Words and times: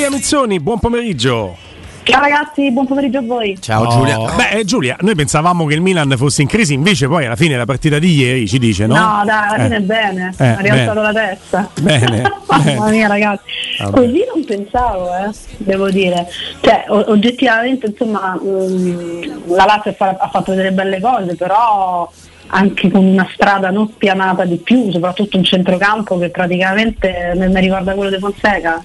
Giulia 0.00 0.16
Mizzoni, 0.16 0.60
buon 0.60 0.78
pomeriggio. 0.78 1.54
Ciao 2.04 2.20
ragazzi, 2.22 2.70
buon 2.72 2.86
pomeriggio 2.86 3.18
a 3.18 3.22
voi. 3.22 3.60
Ciao 3.60 3.84
oh, 3.84 3.90
Giulia. 3.90 4.34
Beh, 4.34 4.48
eh, 4.52 4.64
Giulia, 4.64 4.96
noi 5.00 5.14
pensavamo 5.14 5.66
che 5.66 5.74
il 5.74 5.82
Milan 5.82 6.14
fosse 6.16 6.40
in 6.40 6.48
crisi, 6.48 6.72
invece 6.72 7.06
poi 7.06 7.26
alla 7.26 7.36
fine 7.36 7.54
la 7.54 7.66
partita 7.66 7.98
di 7.98 8.14
ieri 8.14 8.48
ci 8.48 8.58
dice, 8.58 8.86
no? 8.86 8.94
No, 8.94 9.22
dai, 9.26 9.48
alla 9.48 9.62
fine 9.62 9.74
eh. 9.74 9.78
è 9.78 9.82
bene. 9.82 10.34
Eh, 10.38 10.46
ha 10.46 10.60
rialzato 10.60 11.02
la 11.02 11.12
testa. 11.12 11.68
Bene. 11.82 12.32
Mamma 12.46 12.88
mia, 12.88 13.08
ragazzi. 13.08 13.42
Vabbè. 13.78 13.90
Così 13.90 14.24
non 14.34 14.44
pensavo, 14.46 15.10
eh, 15.16 15.34
devo 15.58 15.90
dire. 15.90 16.26
Cioè, 16.62 16.86
oggettivamente, 16.88 17.88
insomma, 17.88 18.40
mh, 18.40 18.48
mm, 18.48 19.22
la 19.48 19.64
Lazio 19.66 19.94
ha 19.98 20.28
fatto 20.32 20.54
delle 20.54 20.72
belle 20.72 20.98
cose, 20.98 21.36
però 21.36 22.10
anche 22.46 22.90
con 22.90 23.04
una 23.04 23.28
strada 23.34 23.68
non 23.68 23.90
spianata 23.92 24.46
di 24.46 24.56
più, 24.56 24.90
soprattutto 24.90 25.36
un 25.36 25.44
centrocampo 25.44 26.16
che 26.16 26.30
praticamente 26.30 27.34
mi 27.36 27.60
ricorda 27.60 27.92
quello 27.92 28.08
di 28.08 28.18
Fonseca. 28.18 28.82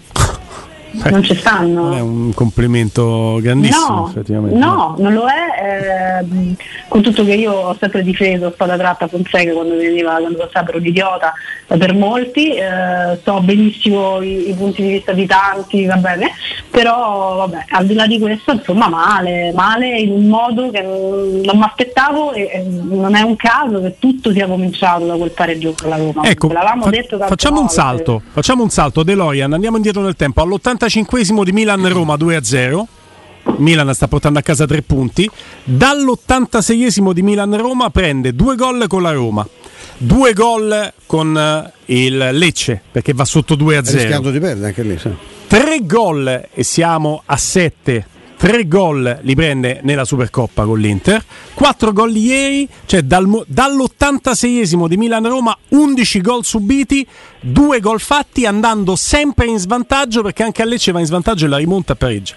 Beh, 1.02 1.10
non 1.10 1.24
ci 1.24 1.36
stanno. 1.36 1.84
Non 1.84 1.94
è 1.94 2.00
un 2.00 2.34
complimento 2.34 3.40
grandissimo, 3.42 3.96
no, 3.96 4.08
effettivamente. 4.10 4.58
No, 4.58 4.96
non 4.98 5.14
lo 5.14 5.26
è. 5.28 6.22
Eh, 6.22 6.56
con 6.88 7.02
tutto 7.02 7.24
che 7.24 7.34
io 7.34 7.52
ho 7.52 7.76
sempre 7.80 8.02
difeso 8.04 8.52
spada 8.52 8.78
tratta 8.78 9.08
Fonseca 9.08 9.54
quando 9.54 9.76
veniva, 9.76 10.16
quando 10.16 10.38
pensavano 10.38 10.78
un 10.78 10.86
idiota 10.86 11.34
per 11.66 11.94
molti, 11.94 12.52
eh, 12.56 13.20
so 13.24 13.42
benissimo 13.42 14.22
i, 14.22 14.50
i, 14.50 14.54
punti 14.54 14.84
di 14.84 14.90
vista 14.94 15.12
di 15.12 15.26
tanti, 15.26 15.86
va 15.86 15.98
bene, 15.98 16.32
però 16.70 17.36
vabbè, 17.38 17.66
al 17.70 17.86
di 17.86 17.94
là 17.94 18.08
di 18.08 18.20
questo, 18.20 18.52
insomma, 18.54 18.88
male, 18.88 19.52
male 19.54 19.98
in 20.00 20.12
un 20.12 20.28
modo 20.28 20.70
che 20.70 20.82
non, 20.82 21.42
non 21.44 21.58
mi 21.58 21.64
aspettavo 21.64 22.34
e, 22.34 22.50
e, 22.54 22.64
non 22.64 23.16
è 23.16 23.22
un 23.22 23.36
caso 23.36 23.82
che 23.82 23.96
tutto 24.00 24.32
sia 24.32 24.48
cominciato 24.48 25.06
da 25.06 25.16
quel 25.16 25.32
pareggio 25.32 25.74
con 25.78 25.90
la 25.90 25.98
Roma. 25.98 26.24
Ecco, 26.24 26.50
fa- 26.50 26.90
detto 26.90 27.18
facciamo 27.18 27.60
un 27.60 27.70
salto, 27.70 28.22
facciamo 28.32 28.64
un 28.64 28.70
salto, 28.70 29.04
Deloian, 29.04 29.52
andiamo 29.52 29.78
indietro 29.78 30.02
nel 30.02 30.16
tempo, 30.16 30.42
all'80 30.42 30.86
45 30.86 31.46
di 31.46 31.52
Milan-Roma 31.52 32.16
2-0. 32.16 32.84
Milan 33.58 33.94
sta 33.94 34.08
portando 34.08 34.40
a 34.40 34.42
casa 34.42 34.66
tre 34.66 34.82
punti. 34.82 35.30
Dall'86esimo 35.64 37.12
di 37.12 37.22
Milan-Roma 37.22 37.90
prende 37.90 38.34
due 38.34 38.56
gol 38.56 38.86
con 38.88 39.02
la 39.02 39.12
Roma, 39.12 39.48
due 39.98 40.34
gol 40.34 40.94
con 41.06 41.38
eh, 41.38 41.72
il 41.94 42.30
Lecce 42.32 42.82
perché 42.92 43.14
va 43.14 43.26
sotto 43.26 43.56
2-0. 43.56 43.92
Rischiando 43.92 44.32
di 44.32 44.40
perdere 44.40 44.68
anche 44.68 44.84
lì. 44.84 44.98
Sì. 44.98 45.10
Tre 45.48 45.86
gol 45.86 46.48
e 46.52 46.64
siamo 46.64 47.22
a 47.26 47.38
7 47.38 48.08
3 48.38 48.68
gol 48.68 49.20
li 49.22 49.34
prende 49.34 49.80
nella 49.84 50.04
Supercoppa 50.04 50.66
con 50.66 50.78
l'Inter, 50.78 51.24
4 51.56 51.94
gol 51.94 52.16
ieri, 52.16 52.68
cioè 52.86 53.02
dal, 53.02 53.46
dall'86esimo 53.48 54.88
di 54.88 54.98
Milan-Roma 54.98 55.58
11 55.70 56.22
gol 56.22 56.44
subiti, 56.44 57.08
2 57.40 57.80
gol 57.80 58.00
fatti 58.00 58.46
andando 58.46 58.96
sempre 58.96 59.46
in 59.46 59.58
svantaggio 59.58 60.22
perché 60.22 60.44
anche 60.44 60.62
a 60.62 60.66
Lecce 60.66 60.92
va 60.92 61.00
in 61.00 61.06
svantaggio 61.06 61.46
e 61.46 61.48
la 61.48 61.58
rimonta 61.58 61.94
a 61.94 61.96
pareggio. 61.96 62.34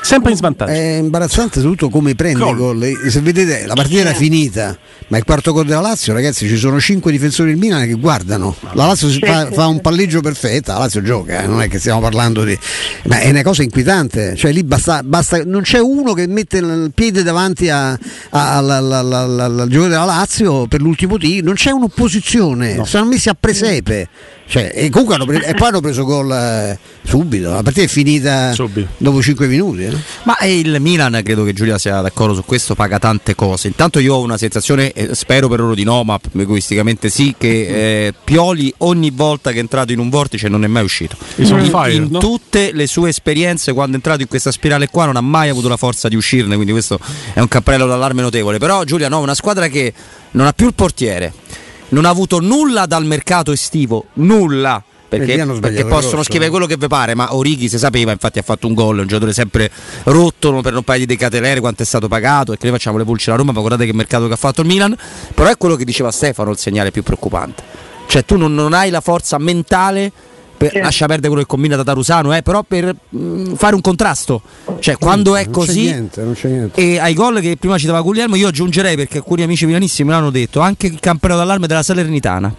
Sempre 0.00 0.30
in 0.30 0.36
svantaggio. 0.36 0.70
È 0.70 0.98
imbarazzante 0.98 1.60
soprattutto 1.60 1.88
come 1.88 2.14
prende 2.14 2.48
i 2.48 2.54
gol. 2.54 2.92
Se 3.08 3.20
vedete 3.20 3.66
la 3.66 3.74
partita 3.74 4.00
era 4.02 4.14
finita, 4.14 4.78
ma 5.08 5.18
il 5.18 5.24
quarto 5.24 5.52
gol 5.52 5.66
della 5.66 5.80
Lazio, 5.80 6.12
ragazzi, 6.12 6.46
ci 6.46 6.56
sono 6.56 6.78
5 6.78 7.10
difensori 7.10 7.50
del 7.50 7.58
Milan 7.58 7.86
che 7.86 7.94
guardano. 7.94 8.54
La 8.74 8.86
Lazio 8.86 9.08
fa, 9.08 9.50
fa 9.50 9.66
un 9.66 9.80
palleggio 9.80 10.20
perfetto, 10.20 10.70
la 10.70 10.78
Lazio 10.78 11.02
gioca, 11.02 11.42
eh, 11.42 11.46
non 11.48 11.60
è 11.60 11.68
che 11.68 11.80
stiamo 11.80 12.00
parlando 12.00 12.44
di... 12.44 12.56
Ma 13.06 13.18
è 13.18 13.30
una 13.30 13.42
cosa 13.42 13.64
inquietante, 13.64 14.36
cioè 14.36 14.52
lì 14.52 14.62
basta, 14.62 15.02
basta 15.02 15.42
non 15.44 15.62
c'è 15.62 15.80
uno 15.80 16.12
che 16.12 16.28
mette 16.28 16.58
il 16.58 16.92
piede 16.94 17.24
davanti 17.24 17.68
al 18.54 19.66
giocatore 19.68 19.88
della 19.88 20.04
Lazio 20.04 20.66
per 20.66 20.80
l'ultimo 20.80 21.18
tiro, 21.18 21.44
non 21.46 21.54
c'è 21.54 21.70
un'opposizione, 21.70 22.74
no. 22.74 22.84
sono 22.84 23.06
messi 23.06 23.28
a 23.28 23.36
presepe. 23.38 24.08
Cioè, 24.48 24.70
e 24.72 24.90
comunque 24.90 25.16
hanno 25.16 25.26
preso, 25.26 25.44
e 25.44 25.54
poi 25.54 25.68
hanno 25.68 25.80
preso 25.80 26.04
gol 26.04 26.30
eh, 26.30 26.78
subito. 27.02 27.50
La 27.50 27.62
partita 27.62 27.84
è 27.84 27.88
finita 27.88 28.52
subito. 28.52 28.88
dopo 28.96 29.20
5 29.20 29.46
minuti. 29.48 29.84
Eh? 29.84 29.92
Ma 30.22 30.36
il 30.44 30.76
Milan, 30.80 31.20
credo 31.24 31.42
che 31.42 31.52
Giulia 31.52 31.78
sia 31.78 32.00
d'accordo 32.00 32.34
su 32.34 32.44
questo, 32.44 32.76
paga 32.76 33.00
tante 33.00 33.34
cose. 33.34 33.66
Intanto 33.66 33.98
io 33.98 34.14
ho 34.14 34.20
una 34.20 34.38
sensazione, 34.38 34.92
eh, 34.92 35.14
spero 35.16 35.48
per 35.48 35.58
loro 35.58 35.74
di 35.74 35.82
no, 35.82 36.04
ma 36.04 36.18
egoisticamente 36.36 37.10
sì, 37.10 37.34
che 37.36 38.06
eh, 38.06 38.14
Pioli 38.22 38.72
ogni 38.78 39.10
volta 39.10 39.50
che 39.50 39.56
è 39.56 39.60
entrato 39.60 39.90
in 39.90 39.98
un 39.98 40.10
vortice 40.10 40.48
non 40.48 40.62
è 40.62 40.68
mai 40.68 40.84
uscito. 40.84 41.16
In, 41.36 41.46
fire, 41.46 41.92
in 41.94 42.08
no? 42.08 42.18
tutte 42.20 42.70
le 42.72 42.86
sue 42.86 43.08
esperienze, 43.08 43.72
quando 43.72 43.92
è 43.92 43.96
entrato 43.96 44.22
in 44.22 44.28
questa 44.28 44.52
spirale 44.52 44.88
qua, 44.88 45.06
non 45.06 45.16
ha 45.16 45.20
mai 45.22 45.48
avuto 45.48 45.68
la 45.68 45.76
forza 45.76 46.08
di 46.08 46.14
uscirne. 46.14 46.54
Quindi 46.54 46.70
questo 46.70 47.00
è 47.32 47.40
un 47.40 47.48
cappello 47.48 47.86
d'allarme 47.86 48.22
notevole. 48.22 48.58
Però 48.58 48.84
Giulia, 48.84 49.08
no, 49.08 49.18
una 49.18 49.34
squadra 49.34 49.66
che 49.66 49.92
non 50.32 50.46
ha 50.46 50.52
più 50.52 50.66
il 50.66 50.74
portiere 50.74 51.32
non 51.88 52.04
ha 52.04 52.08
avuto 52.08 52.40
nulla 52.40 52.86
dal 52.86 53.04
mercato 53.04 53.52
estivo, 53.52 54.06
nulla. 54.14 54.82
Perché, 55.08 55.36
perché 55.60 55.84
possono 55.84 56.24
scrivere 56.24 56.50
quello 56.50 56.66
che 56.66 56.76
vi 56.76 56.88
pare, 56.88 57.14
ma 57.14 57.36
Orighi 57.36 57.68
si 57.68 57.78
sapeva, 57.78 58.10
infatti 58.10 58.40
ha 58.40 58.42
fatto 58.42 58.66
un 58.66 58.74
gol, 58.74 58.98
un 58.98 59.06
giocatore 59.06 59.32
sempre 59.32 59.70
rotto 60.02 60.60
per 60.60 60.72
non 60.72 60.82
parlare 60.82 61.06
di 61.06 61.14
Decatelere, 61.14 61.60
quanto 61.60 61.84
è 61.84 61.86
stato 61.86 62.08
pagato 62.08 62.52
e 62.52 62.56
che 62.56 62.66
noi 62.66 62.76
facciamo 62.76 62.98
le 62.98 63.04
pulci 63.04 63.28
alla 63.28 63.38
Roma, 63.38 63.52
ma 63.52 63.60
guardate 63.60 63.86
che 63.86 63.92
mercato 63.92 64.26
che 64.26 64.32
ha 64.32 64.36
fatto 64.36 64.62
il 64.62 64.66
Milan, 64.66 64.96
però 65.32 65.48
è 65.48 65.56
quello 65.56 65.76
che 65.76 65.84
diceva 65.84 66.10
Stefano 66.10 66.50
il 66.50 66.58
segnale 66.58 66.90
più 66.90 67.04
preoccupante. 67.04 67.62
Cioè 68.08 68.24
tu 68.24 68.36
non, 68.36 68.52
non 68.52 68.72
hai 68.72 68.90
la 68.90 69.00
forza 69.00 69.38
mentale 69.38 70.10
per, 70.68 70.76
sì. 70.76 70.84
lascia 70.84 71.06
perdere 71.06 71.28
quello 71.28 71.42
che 71.42 71.48
combina 71.48 71.76
Tatarusano, 71.76 72.34
eh, 72.34 72.42
però 72.42 72.62
per 72.62 72.94
mh, 73.08 73.18
mm, 73.18 73.54
fare 73.54 73.74
un 73.74 73.80
contrasto. 73.80 74.42
Cioè, 74.78 74.94
sì, 74.94 75.00
quando 75.00 75.36
è 75.36 75.44
non 75.44 75.52
così, 75.52 75.82
niente, 75.82 76.22
niente. 76.42 76.80
e 76.80 76.98
ai 76.98 77.14
gol 77.14 77.40
che 77.40 77.56
prima 77.56 77.78
citava 77.78 78.00
Guglielmo, 78.00 78.36
io 78.36 78.48
aggiungerei 78.48 78.96
perché 78.96 79.18
alcuni 79.18 79.42
amici 79.42 79.66
milanissimi 79.66 80.08
me 80.08 80.14
l'hanno 80.14 80.30
detto, 80.30 80.60
anche 80.60 80.86
il 80.86 81.00
campione 81.00 81.36
d'allarme 81.36 81.66
della 81.66 81.82
Salernitana. 81.82 82.54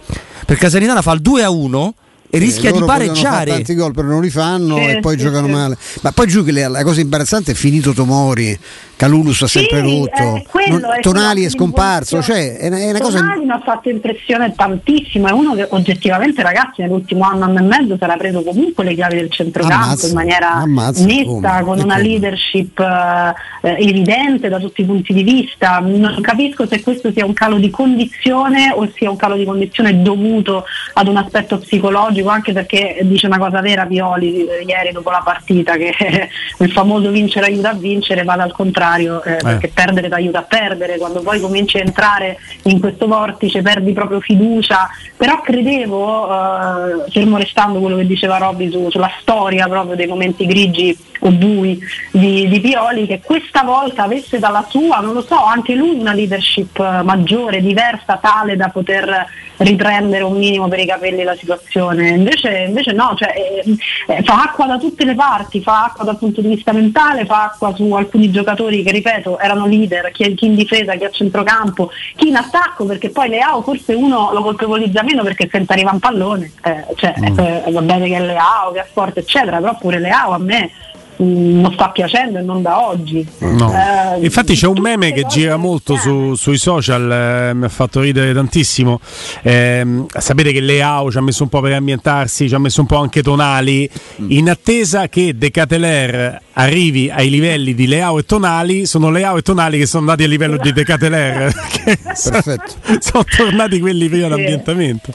Perché 0.46 0.64
la 0.64 0.70
Salernitana 0.70 1.02
fa 1.02 1.12
il 1.12 1.20
2 1.20 1.42
a 1.42 1.50
1 1.50 1.94
e 2.30 2.38
rischia 2.38 2.70
di 2.70 2.82
pareggiare. 2.84 3.52
Tanti 3.52 3.74
gol 3.74 3.92
però 3.92 4.08
non 4.08 4.20
li 4.20 4.30
fanno 4.30 4.76
sì, 4.76 4.84
e 4.84 5.00
poi 5.00 5.16
sì, 5.16 5.24
giocano 5.24 5.46
sì. 5.46 5.52
male. 5.52 5.78
Ma 6.02 6.12
poi 6.12 6.26
giù 6.26 6.44
che 6.44 6.52
la 6.52 6.82
cosa 6.82 7.00
imbarazzante 7.00 7.52
è 7.52 7.54
finito 7.54 7.92
Tomori 7.92 8.58
Calulu 8.98 9.32
sta 9.32 9.46
sempre 9.46 9.80
rotto, 9.80 10.42
non, 10.70 10.82
Tonali 11.00 11.44
è 11.44 11.48
scomparso, 11.48 12.20
cioè 12.20 12.56
è 12.56 12.66
una, 12.66 12.78
è 12.78 12.90
una 12.90 12.98
cosa... 12.98 13.20
Tonali 13.20 13.44
mi 13.44 13.52
ha 13.52 13.60
fatto 13.60 13.88
impressione 13.88 14.52
tantissimo, 14.56 15.28
è 15.28 15.30
uno 15.30 15.54
che 15.54 15.68
oggettivamente 15.70 16.42
ragazzi 16.42 16.82
nell'ultimo 16.82 17.22
anno, 17.22 17.44
anno 17.44 17.60
e 17.60 17.62
mezzo 17.62 17.96
sarà 17.96 18.16
preso 18.16 18.42
comunque 18.42 18.82
le 18.82 18.94
chiavi 18.94 19.14
del 19.14 19.30
centrocampo 19.30 19.84
ammazza, 19.84 20.08
in 20.08 20.14
maniera 20.14 20.52
ammazza, 20.54 21.04
netta, 21.04 21.28
come, 21.28 21.62
con 21.62 21.78
una 21.78 21.94
come. 21.94 22.08
leadership 22.08 22.80
eh, 22.80 23.76
evidente 23.78 24.48
da 24.48 24.58
tutti 24.58 24.80
i 24.80 24.84
punti 24.84 25.12
di 25.12 25.22
vista. 25.22 25.78
Non 25.78 26.18
capisco 26.20 26.66
se 26.66 26.82
questo 26.82 27.12
sia 27.12 27.24
un 27.24 27.34
calo 27.34 27.58
di 27.58 27.70
condizione 27.70 28.72
o 28.74 28.90
sia 28.96 29.10
un 29.10 29.16
calo 29.16 29.36
di 29.36 29.44
condizione 29.44 30.02
dovuto 30.02 30.64
ad 30.94 31.06
un 31.06 31.18
aspetto 31.18 31.58
psicologico, 31.58 32.30
anche 32.30 32.52
perché 32.52 32.98
dice 33.02 33.28
una 33.28 33.38
cosa 33.38 33.60
vera 33.60 33.86
Pioli 33.86 34.44
eh, 34.44 34.64
ieri 34.66 34.90
dopo 34.90 35.10
la 35.10 35.22
partita, 35.24 35.76
che 35.76 35.94
il 36.58 36.72
famoso 36.72 37.10
vincere 37.10 37.46
aiuta 37.46 37.70
a 37.70 37.74
vincere, 37.74 38.24
vada 38.24 38.42
al 38.42 38.50
contrario 38.50 38.86
contrario, 38.88 39.22
eh, 39.22 39.32
eh. 39.34 39.36
perché 39.36 39.68
perdere 39.68 40.08
ti 40.08 40.14
aiuta 40.14 40.38
a 40.38 40.42
perdere, 40.42 40.98
quando 40.98 41.20
poi 41.20 41.40
cominci 41.40 41.76
a 41.76 41.80
entrare 41.80 42.38
in 42.64 42.80
questo 42.80 43.06
vortice 43.06 43.62
perdi 43.62 43.92
proprio 43.92 44.20
fiducia, 44.20 44.88
però 45.16 45.40
credevo, 45.40 46.26
eh, 46.28 47.10
fermo 47.10 47.36
restando 47.36 47.80
quello 47.80 47.96
che 47.96 48.06
diceva 48.06 48.38
Robby 48.38 48.70
su, 48.70 48.88
sulla 48.90 49.10
storia 49.20 49.66
proprio 49.66 49.96
dei 49.96 50.06
momenti 50.06 50.46
grigi 50.46 50.96
o 51.20 51.30
bui 51.30 51.78
di, 52.12 52.48
di, 52.48 52.60
Pioli, 52.60 53.06
che 53.06 53.20
questa 53.24 53.62
volta 53.62 54.04
avesse 54.04 54.38
dalla 54.38 54.64
sua, 54.68 55.00
non 55.00 55.14
lo 55.14 55.22
so, 55.22 55.36
anche 55.36 55.74
lui 55.74 55.98
una 55.98 56.12
leadership 56.12 56.78
maggiore, 57.02 57.60
diversa, 57.60 58.18
tale 58.20 58.56
da 58.56 58.68
poter 58.68 59.26
riprendere 59.58 60.22
un 60.24 60.36
minimo 60.36 60.68
per 60.68 60.78
i 60.78 60.86
capelli 60.86 61.22
la 61.22 61.36
situazione. 61.36 62.10
Invece, 62.10 62.64
invece 62.68 62.92
no, 62.92 63.14
cioè, 63.16 63.32
eh, 63.34 63.76
eh, 64.06 64.22
fa 64.22 64.42
acqua 64.42 64.66
da 64.66 64.78
tutte 64.78 65.04
le 65.04 65.14
parti, 65.14 65.60
fa 65.60 65.84
acqua 65.86 66.04
dal 66.04 66.18
punto 66.18 66.40
di 66.40 66.48
vista 66.48 66.72
mentale, 66.72 67.24
fa 67.24 67.44
acqua 67.44 67.74
su 67.74 67.92
alcuni 67.92 68.30
giocatori 68.30 68.77
che 68.82 68.92
ripeto 68.92 69.38
erano 69.38 69.66
leader, 69.66 70.10
chi, 70.10 70.34
chi 70.34 70.46
in 70.46 70.54
difesa, 70.54 70.94
chi 70.94 71.04
a 71.04 71.10
centrocampo, 71.10 71.90
chi 72.16 72.28
in 72.28 72.36
attacco, 72.36 72.84
perché 72.84 73.10
poi 73.10 73.28
Leao 73.28 73.62
forse 73.62 73.94
uno 73.94 74.30
lo 74.32 74.42
colpevolizza 74.42 75.02
meno 75.02 75.22
perché 75.22 75.48
senza 75.50 75.72
arriva 75.72 75.90
un 75.92 75.98
pallone, 75.98 76.52
eh, 76.62 76.84
cioè, 76.96 77.14
mm. 77.18 77.38
Eh, 77.38 77.70
va 77.70 77.82
bene 77.82 78.08
che 78.08 78.16
è 78.16 78.20
Leao, 78.20 78.72
che 78.72 78.80
è 78.80 78.86
forte 78.90 79.20
eccetera, 79.20 79.58
però 79.58 79.76
pure 79.76 79.98
Leao 79.98 80.32
a 80.32 80.38
me 80.38 80.70
non 81.18 81.72
sta 81.72 81.90
piacendo 81.90 82.38
e 82.38 82.42
non 82.42 82.62
da 82.62 82.86
oggi. 82.86 83.26
No. 83.38 83.72
Eh, 83.72 84.24
Infatti 84.24 84.54
c'è 84.54 84.66
un 84.66 84.80
meme 84.80 85.12
che 85.12 85.24
gira 85.26 85.56
molto 85.56 85.96
su, 85.96 86.34
sui 86.34 86.58
social, 86.58 87.10
eh, 87.10 87.54
mi 87.54 87.64
ha 87.64 87.68
fatto 87.68 88.00
ridere 88.00 88.32
tantissimo. 88.32 89.00
Eh, 89.42 90.04
sapete 90.16 90.52
che 90.52 90.60
Leao 90.60 91.10
ci 91.10 91.18
ha 91.18 91.22
messo 91.22 91.42
un 91.42 91.48
po' 91.48 91.60
per 91.60 91.72
ambientarsi, 91.72 92.48
ci 92.48 92.54
ha 92.54 92.58
messo 92.58 92.80
un 92.80 92.86
po' 92.86 92.96
anche 92.96 93.22
Tonali, 93.22 93.88
mm. 94.22 94.30
in 94.30 94.50
attesa 94.50 95.08
che 95.08 95.36
De 95.36 95.50
Cateler 95.50 96.40
arrivi 96.52 97.10
ai 97.10 97.30
livelli 97.30 97.74
di 97.74 97.86
Leao 97.86 98.18
e 98.18 98.24
Tonali, 98.24 98.86
sono 98.86 99.10
Leao 99.10 99.36
e 99.36 99.42
Tonali 99.42 99.78
che 99.78 99.86
sono 99.86 100.02
andati 100.02 100.24
a 100.24 100.28
livello 100.28 100.56
di 100.56 100.72
De 100.72 100.84
Cateler, 100.84 101.52
Perfetto. 101.84 102.74
sono 103.00 103.24
tornati 103.24 103.80
quelli 103.80 104.08
prima 104.08 104.24
sì. 104.24 104.30
d'ambientamento. 104.30 105.12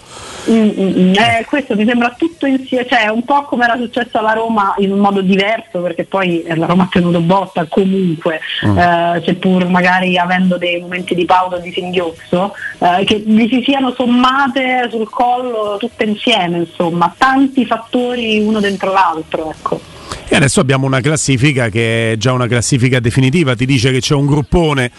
Mm, 0.50 0.56
mm, 0.56 1.00
mm, 1.00 1.14
eh, 1.14 1.46
questo 1.48 1.76
mi 1.76 1.86
sembra 1.86 2.14
tutto 2.18 2.46
insieme, 2.46 2.86
cioè 2.86 3.08
un 3.08 3.24
po' 3.24 3.44
come 3.44 3.64
era 3.64 3.78
successo 3.78 4.18
alla 4.18 4.34
Roma 4.34 4.74
in 4.80 4.92
un 4.92 5.00
modo 5.00 5.22
diverso, 5.22 5.82
perché 5.94 6.06
poi 6.06 6.44
la 6.48 6.66
Roma 6.66 6.84
ha 6.84 6.90
tenuto 6.92 7.22
botta 7.22 7.66
comunque, 7.70 8.40
mm. 8.66 8.78
eh, 8.78 9.22
seppur 9.24 9.68
magari 9.68 10.18
avendo 10.18 10.58
dei 10.58 10.82
momenti 10.82 11.14
di 11.14 11.26
pausa 11.26 11.58
di 11.58 11.72
singhiozzo, 11.72 12.54
eh, 12.80 13.04
che 13.06 13.24
vi 13.26 13.48
si 13.48 13.62
siano 13.64 13.94
sommate 13.94 14.88
sul 14.90 15.10
collo 15.10 15.78
tutte 15.78 16.04
insieme, 16.04 16.58
insomma, 16.58 17.14
tanti 17.16 17.66
fattori 17.66 18.40
uno 18.40 18.60
dentro 18.60 18.92
l'altro. 18.92 19.52
Ecco. 19.52 19.93
E 20.34 20.38
adesso 20.38 20.62
abbiamo 20.62 20.88
una 20.88 21.00
classifica 21.00 21.70
che 21.70 22.14
è 22.14 22.18
già 22.18 22.32
una 22.32 22.48
classifica 22.48 23.00
definitiva, 23.00 23.56
ti 23.56 23.68
dice 23.68 23.92
che 23.92 24.00
c'è 24.00 24.16
un 24.16 24.26
gruppone 24.26 24.90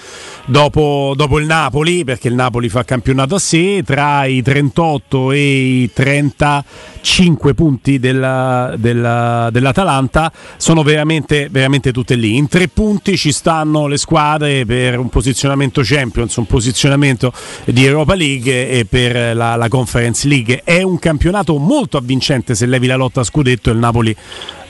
dopo, 0.44 1.12
dopo 1.16 1.40
il 1.40 1.46
Napoli, 1.46 2.04
perché 2.04 2.28
il 2.28 2.34
Napoli 2.34 2.68
fa 2.68 2.84
campionato 2.84 3.34
a 3.34 3.40
sé, 3.40 3.82
tra 3.84 4.26
i 4.26 4.42
38 4.42 5.32
e 5.32 5.40
i 5.40 5.90
35 5.92 7.52
punti 7.52 7.98
della, 7.98 8.76
della, 8.78 9.48
dell'Atalanta 9.50 10.30
sono 10.56 10.84
veramente, 10.84 11.48
veramente 11.50 11.90
tutte 11.90 12.14
lì. 12.14 12.36
In 12.36 12.46
tre 12.46 12.68
punti 12.68 13.16
ci 13.16 13.32
stanno 13.32 13.88
le 13.88 13.96
squadre 13.96 14.64
per 14.64 15.00
un 15.00 15.08
posizionamento 15.08 15.80
Champions, 15.82 16.36
un 16.36 16.46
posizionamento 16.46 17.32
di 17.64 17.84
Europa 17.84 18.14
League 18.14 18.68
e 18.68 18.84
per 18.84 19.34
la, 19.34 19.56
la 19.56 19.66
Conference 19.66 20.28
League. 20.28 20.60
È 20.62 20.80
un 20.80 21.00
campionato 21.00 21.58
molto 21.58 21.96
avvincente 21.96 22.54
se 22.54 22.66
levi 22.66 22.86
la 22.86 22.94
lotta 22.94 23.22
a 23.22 23.24
scudetto 23.24 23.70
e 23.70 23.72
il 23.72 23.80
Napoli 23.80 24.16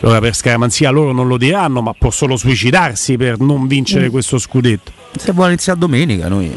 allora 0.05 0.21
per 0.21 0.35
scaramanzia 0.35 0.91
loro 0.91 1.13
non 1.13 1.27
lo 1.27 1.39
diranno, 1.39 1.81
ma 1.81 1.95
può 1.95 2.11
solo 2.11 2.37
suicidarsi 2.37 3.17
per 3.17 3.41
non 3.41 3.67
vincere 3.67 4.09
mm. 4.09 4.11
questo 4.11 4.39
scudetto. 4.39 4.93
Se 5.17 5.33
vuole 5.33 5.53
iniziare 5.53 5.79
domenica 5.79 6.29
noi 6.29 6.53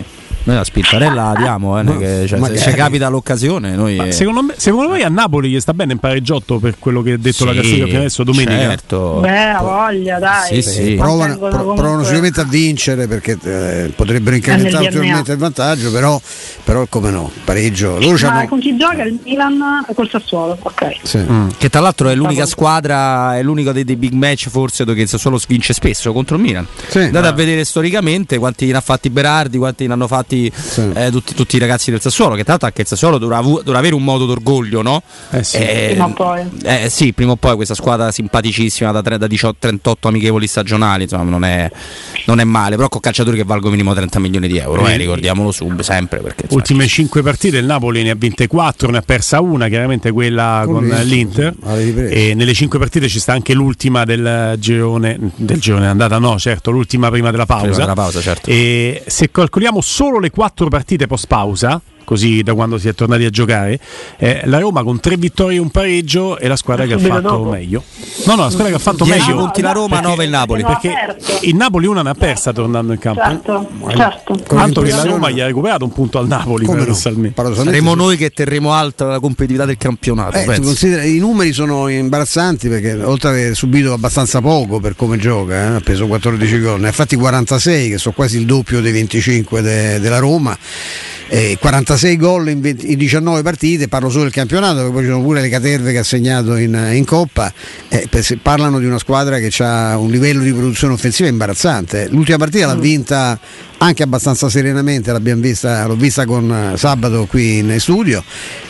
noi 0.47 0.55
la 0.55 0.63
spintarella 0.63 1.31
la 1.31 1.33
diamo, 1.37 1.77
eh, 1.77 1.97
che, 1.97 2.25
cioè, 2.25 2.39
se 2.55 2.69
ci 2.69 2.71
capita 2.71 3.09
l'occasione. 3.09 3.75
Noi... 3.75 4.13
Secondo, 4.13 4.43
me, 4.43 4.53
secondo 4.55 4.87
voi 4.87 5.03
a 5.03 5.09
Napoli 5.09 5.49
gli 5.49 5.59
sta 5.59 5.73
bene 5.73 5.91
in 5.91 5.99
pareggiotto 5.99 6.57
per 6.57 6.75
quello 6.79 7.01
che 7.01 7.11
ha 7.11 7.17
detto 7.17 7.39
sì, 7.39 7.45
la 7.45 7.51
classifica 7.51 7.85
fino 7.85 7.97
adesso 7.99 8.23
domenica? 8.23 8.57
Certo. 8.57 9.19
Beh, 9.19 9.57
voglia, 9.59 10.19
dai. 10.19 10.61
Sì, 10.61 10.71
sì. 10.71 10.95
Provano, 10.95 11.37
pro, 11.37 11.49
comunque... 11.49 11.75
provano 11.75 12.03
sicuramente 12.03 12.39
a 12.39 12.45
vincere 12.45 13.07
perché 13.07 13.37
eh, 13.43 13.91
potrebbero 13.93 14.37
incrementare 14.37 14.85
ulteriormente 14.85 15.33
il 15.33 15.37
vantaggio, 15.37 15.91
però, 15.91 16.19
però 16.63 16.85
come 16.87 17.11
no, 17.11 17.29
pareggio. 17.43 17.99
Loro 17.99 18.17
Ma 18.29 18.47
con 18.47 18.59
chi 18.59 18.77
gioca 18.77 19.03
il 19.03 19.19
Milan 19.25 19.85
col 19.93 20.09
Sassuolo, 20.09 20.57
ok. 20.61 20.95
Sì. 21.03 21.17
Mm. 21.17 21.49
Che 21.57 21.69
tra 21.69 21.81
l'altro 21.81 22.07
è 22.07 22.15
l'unica 22.15 22.45
squadra, 22.45 23.35
è 23.35 23.43
l'unico 23.43 23.73
dei, 23.73 23.83
dei 23.83 23.97
big 23.97 24.13
match 24.13 24.47
forse 24.47 24.85
dove 24.85 25.01
il 25.01 25.09
Sassuolo 25.09 25.37
vince 25.45 25.73
spesso 25.73 26.13
contro 26.13 26.37
il 26.37 26.41
Milan. 26.41 26.65
Sì. 26.87 26.99
Andate 26.99 27.27
ah. 27.27 27.31
a 27.31 27.33
vedere 27.33 27.65
storicamente 27.65 28.37
quanti 28.37 28.67
ne 28.67 28.77
ha 28.77 28.81
fatti 28.81 29.09
Berardi, 29.09 29.57
quanti 29.57 29.87
ne 29.87 29.91
hanno 29.91 30.07
fatti 30.07 30.36
sì. 30.53 30.89
eh, 30.93 31.11
tutti, 31.11 31.33
tutti, 31.33 31.55
i 31.55 31.59
ragazzi 31.59 31.91
del 31.91 32.01
Sassuolo, 32.01 32.35
che 32.35 32.41
tra 32.41 32.51
l'altro 32.51 32.67
anche 32.67 32.81
il 32.81 32.87
Sassuolo 32.87 33.17
dovrà, 33.17 33.41
dovrà 33.41 33.77
avere 33.77 33.95
un 33.95 34.03
modo 34.03 34.25
d'orgoglio, 34.25 34.81
no? 34.81 35.01
Eh 35.31 35.43
sì. 35.43 35.57
Eh, 35.57 35.87
prima 35.91 36.05
o 36.05 36.13
poi. 36.13 36.49
Eh, 36.63 36.89
sì, 36.89 37.13
prima 37.13 37.31
o 37.31 37.35
poi 37.35 37.55
questa 37.55 37.73
squadra 37.73 38.11
simpaticissima 38.11 38.91
da, 38.91 39.01
da 39.01 39.27
18, 39.27 39.57
38 39.59 40.07
amichevoli 40.07 40.47
stagionali, 40.47 41.03
insomma, 41.03 41.23
non 41.23 41.43
è, 41.43 41.69
non 42.25 42.39
è, 42.39 42.43
male, 42.43 42.75
però 42.75 42.89
con 42.89 42.99
calciatori 42.99 43.37
che 43.37 43.43
valgono 43.43 43.71
minimo 43.71 43.93
30 43.93 44.19
milioni 44.19 44.47
di 44.47 44.57
euro, 44.57 44.87
eh, 44.87 44.97
ricordiamolo 44.97 45.51
sub, 45.51 45.81
sempre. 45.81 46.19
Perché, 46.19 46.43
insomma, 46.43 46.61
Ultime 46.61 46.87
5 46.87 47.21
partite 47.21 47.57
il 47.57 47.65
Napoli 47.65 48.03
ne 48.03 48.11
ha 48.11 48.15
vinte 48.15 48.47
4, 48.47 48.89
ne 48.89 48.97
ha 48.97 49.01
persa 49.01 49.41
una, 49.41 49.67
chiaramente 49.67 50.11
quella 50.11 50.63
con, 50.65 50.87
con 50.87 51.01
l'Inter. 51.03 51.55
E 52.09 52.33
nelle 52.35 52.53
5 52.53 52.79
partite 52.79 53.07
ci 53.07 53.19
sta 53.19 53.33
anche 53.33 53.53
l'ultima 53.53 54.03
del 54.03 54.55
girone, 54.59 55.17
del 55.35 55.59
girone 55.59 55.87
andata, 55.87 56.17
no, 56.19 56.37
certo, 56.39 56.71
l'ultima 56.71 57.09
prima 57.09 57.31
della 57.31 57.45
pausa. 57.45 57.63
Prima 57.63 57.77
della 57.79 57.93
pausa 57.93 58.21
certo. 58.21 58.49
E 58.49 59.03
se 59.05 59.31
calcoliamo 59.31 59.81
solo 59.81 60.19
le 60.19 60.26
4 60.29 60.69
partite 60.69 61.07
post 61.07 61.27
pausa, 61.27 61.81
così 62.07 62.41
da 62.41 62.53
quando 62.53 62.77
si 62.77 62.87
è 62.87 62.93
tornati 62.95 63.25
a 63.25 63.29
giocare. 63.29 63.77
Eh, 64.15 64.43
la 64.45 64.59
Roma 64.59 64.81
con 64.81 65.01
tre 65.01 65.17
vittorie 65.17 65.57
e 65.57 65.59
un 65.59 65.69
pareggio 65.69 66.37
è 66.37 66.47
la 66.47 66.55
squadra 66.55 66.85
che 66.85 66.93
ha 66.93 66.97
fatto 66.99 67.19
dopo. 67.19 67.49
meglio. 67.49 67.83
No, 68.25 68.35
no, 68.35 68.43
la 68.43 68.49
squadra 68.49 68.69
che 68.69 68.75
ha 68.75 68.79
fatto 68.79 69.03
10 69.03 69.19
meglio. 69.19 69.35
punti 69.35 69.61
la 69.61 69.73
Roma, 69.73 69.99
9 69.99 70.23
il 70.23 70.29
Napoli. 70.29 70.63
Perché 70.63 71.17
il 71.41 71.55
Napoli 71.57 71.85
una 71.85 72.03
ne 72.03 72.11
ha 72.11 72.13
persa 72.13 72.53
tornando 72.53 72.93
in 72.93 72.99
campo. 72.99 73.21
Certo, 73.21 73.67
certo. 73.89 74.35
Tanto 74.47 74.81
che 74.83 74.91
la 74.91 75.03
Roma 75.03 75.29
gli 75.29 75.41
ha 75.41 75.47
recuperato 75.47 75.83
un 75.83 75.91
punto 75.91 76.17
al 76.17 76.27
Napoli. 76.27 76.65
No? 76.65 76.93
Saremo 76.93 77.93
noi 77.93 78.15
che 78.15 78.29
terremo 78.29 78.71
alta 78.71 79.03
la 79.03 79.19
competitività 79.19 79.65
del 79.65 79.77
campionato. 79.77 80.37
Eh, 80.37 81.09
I 81.09 81.19
numeri 81.19 81.51
sono 81.51 81.89
imbarazzanti 81.89 82.69
perché 82.69 82.93
oltre 83.03 83.29
ad 83.29 83.35
aver 83.35 83.53
subito 83.53 83.91
abbastanza 83.91 84.39
poco 84.39 84.79
per 84.79 84.95
come 84.95 85.17
gioca, 85.17 85.55
eh, 85.55 85.75
ha 85.75 85.81
preso 85.81 86.07
14 86.07 86.59
gol, 86.61 86.79
ne 86.79 86.87
ha 86.87 86.91
fatti 86.93 87.17
46 87.17 87.89
che 87.89 87.97
sono 87.97 88.15
quasi 88.15 88.37
il 88.37 88.45
doppio 88.45 88.79
dei 88.79 88.93
25 88.93 89.61
de- 89.61 89.99
della 89.99 90.19
Roma 90.19 90.57
eh, 91.29 91.57
46 91.59 92.17
gol 92.17 92.49
in, 92.49 92.61
20, 92.61 92.91
in, 92.91 92.97
19 92.97 93.41
partite, 93.41 93.87
parlo 93.87 94.09
solo 94.09 94.23
del 94.23 94.33
campionato, 94.33 94.91
poi 94.91 95.03
ci 95.03 95.09
sono 95.09 95.21
pure 95.21 95.41
le 95.41 95.49
caterve 95.49 95.91
che 95.91 95.99
ha 95.99 96.03
segnato 96.03 96.55
in, 96.55 96.91
in 96.93 97.05
Coppa, 97.05 97.51
eh, 97.89 98.07
parlano 98.41 98.79
di 98.79 98.85
una 98.85 98.99
squadra 98.99 99.39
che 99.39 99.51
ha 99.63 99.97
un 99.97 100.09
livello 100.09 100.41
di 100.43 100.51
produzione 100.51 100.93
offensiva 100.93 101.29
imbarazzante. 101.29 102.07
L'ultima 102.09 102.37
partita 102.37 102.67
l'ha 102.67 102.75
mm. 102.75 102.79
vinta 102.79 103.39
anche 103.79 104.03
abbastanza 104.03 104.49
serenamente, 104.49 105.11
l'abbiamo 105.11 105.41
vista, 105.41 105.85
l'ho 105.85 105.95
vista 105.95 106.25
con 106.25 106.51
eh, 106.73 106.77
Sabato 106.77 107.25
qui 107.27 107.59
in 107.59 107.79
studio 107.79 108.23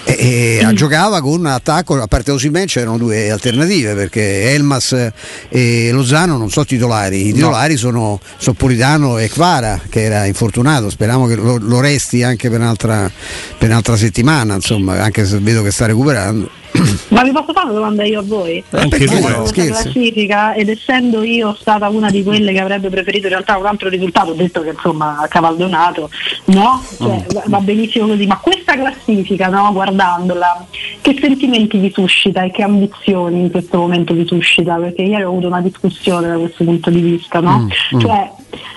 e, 0.03 0.59
e 0.59 0.65
mm. 0.65 0.71
giocava 0.71 1.21
con 1.21 1.39
un 1.39 1.45
attacco, 1.45 2.01
a 2.01 2.07
parte 2.07 2.31
Osimen 2.31 2.65
c'erano 2.65 2.97
due 2.97 3.31
alternative 3.31 3.93
perché 3.93 4.53
Elmas 4.53 5.11
e 5.49 5.89
Lozano 5.91 6.37
non 6.37 6.49
sono 6.49 6.65
titolari, 6.65 7.27
i 7.27 7.33
titolari 7.33 7.73
no. 7.73 7.79
sono 7.79 8.19
Soppolitano 8.37 9.17
e 9.17 9.29
Kvara 9.29 9.79
che 9.89 10.03
era 10.03 10.25
infortunato, 10.25 10.89
speriamo 10.89 11.25
che 11.27 11.35
lo, 11.35 11.57
lo 11.57 11.79
resti 11.79 12.23
anche 12.23 12.49
per 12.49 12.59
un'altra, 12.59 13.09
per 13.57 13.69
un'altra 13.69 13.95
settimana, 13.95 14.55
insomma, 14.55 15.01
anche 15.01 15.25
se 15.25 15.39
vedo 15.39 15.63
che 15.63 15.71
sta 15.71 15.85
recuperando. 15.85 16.49
Ma 17.09 17.23
vi 17.23 17.31
posso 17.31 17.53
fare 17.53 17.65
una 17.65 17.75
domanda 17.75 18.03
io 18.03 18.19
a 18.19 18.23
voi? 18.23 18.63
Anche 18.71 19.05
tu, 19.05 19.51
classifica 19.51 20.53
ed 20.53 20.69
essendo 20.69 21.23
io 21.23 21.55
stata 21.59 21.87
una 21.89 22.09
di 22.09 22.23
quelle 22.23 22.51
che 22.51 22.59
avrebbe 22.59 22.89
preferito 22.89 23.27
in 23.27 23.33
realtà 23.33 23.57
un 23.57 23.65
altro 23.65 23.89
risultato, 23.89 24.31
ho 24.31 24.35
detto 24.35 24.61
che 24.61 24.69
insomma 24.69 25.25
cavaldonato, 25.29 26.09
no? 26.45 26.83
Cioè, 26.97 27.25
mm. 27.27 27.49
Va 27.49 27.59
benissimo 27.59 28.07
così, 28.07 28.25
ma 28.25 28.37
questa 28.37 28.73
classifica, 28.75 29.47
no, 29.47 29.71
guardandola, 29.71 30.65
che 31.01 31.17
sentimenti 31.19 31.77
vi 31.77 31.91
suscita 31.91 32.43
e 32.43 32.51
che 32.51 32.63
ambizioni 32.63 33.41
in 33.41 33.51
questo 33.51 33.77
momento 33.77 34.13
vi 34.13 34.25
suscita? 34.25 34.75
Perché 34.75 35.03
ieri 35.03 35.23
ho 35.23 35.29
avuto 35.29 35.47
una 35.47 35.61
discussione 35.61 36.27
da 36.27 36.37
questo 36.37 36.63
punto 36.63 36.89
di 36.89 37.01
vista, 37.01 37.39
no? 37.39 37.59
Mm. 37.59 37.95
mm. 37.95 37.99
Cioè, 37.99 38.31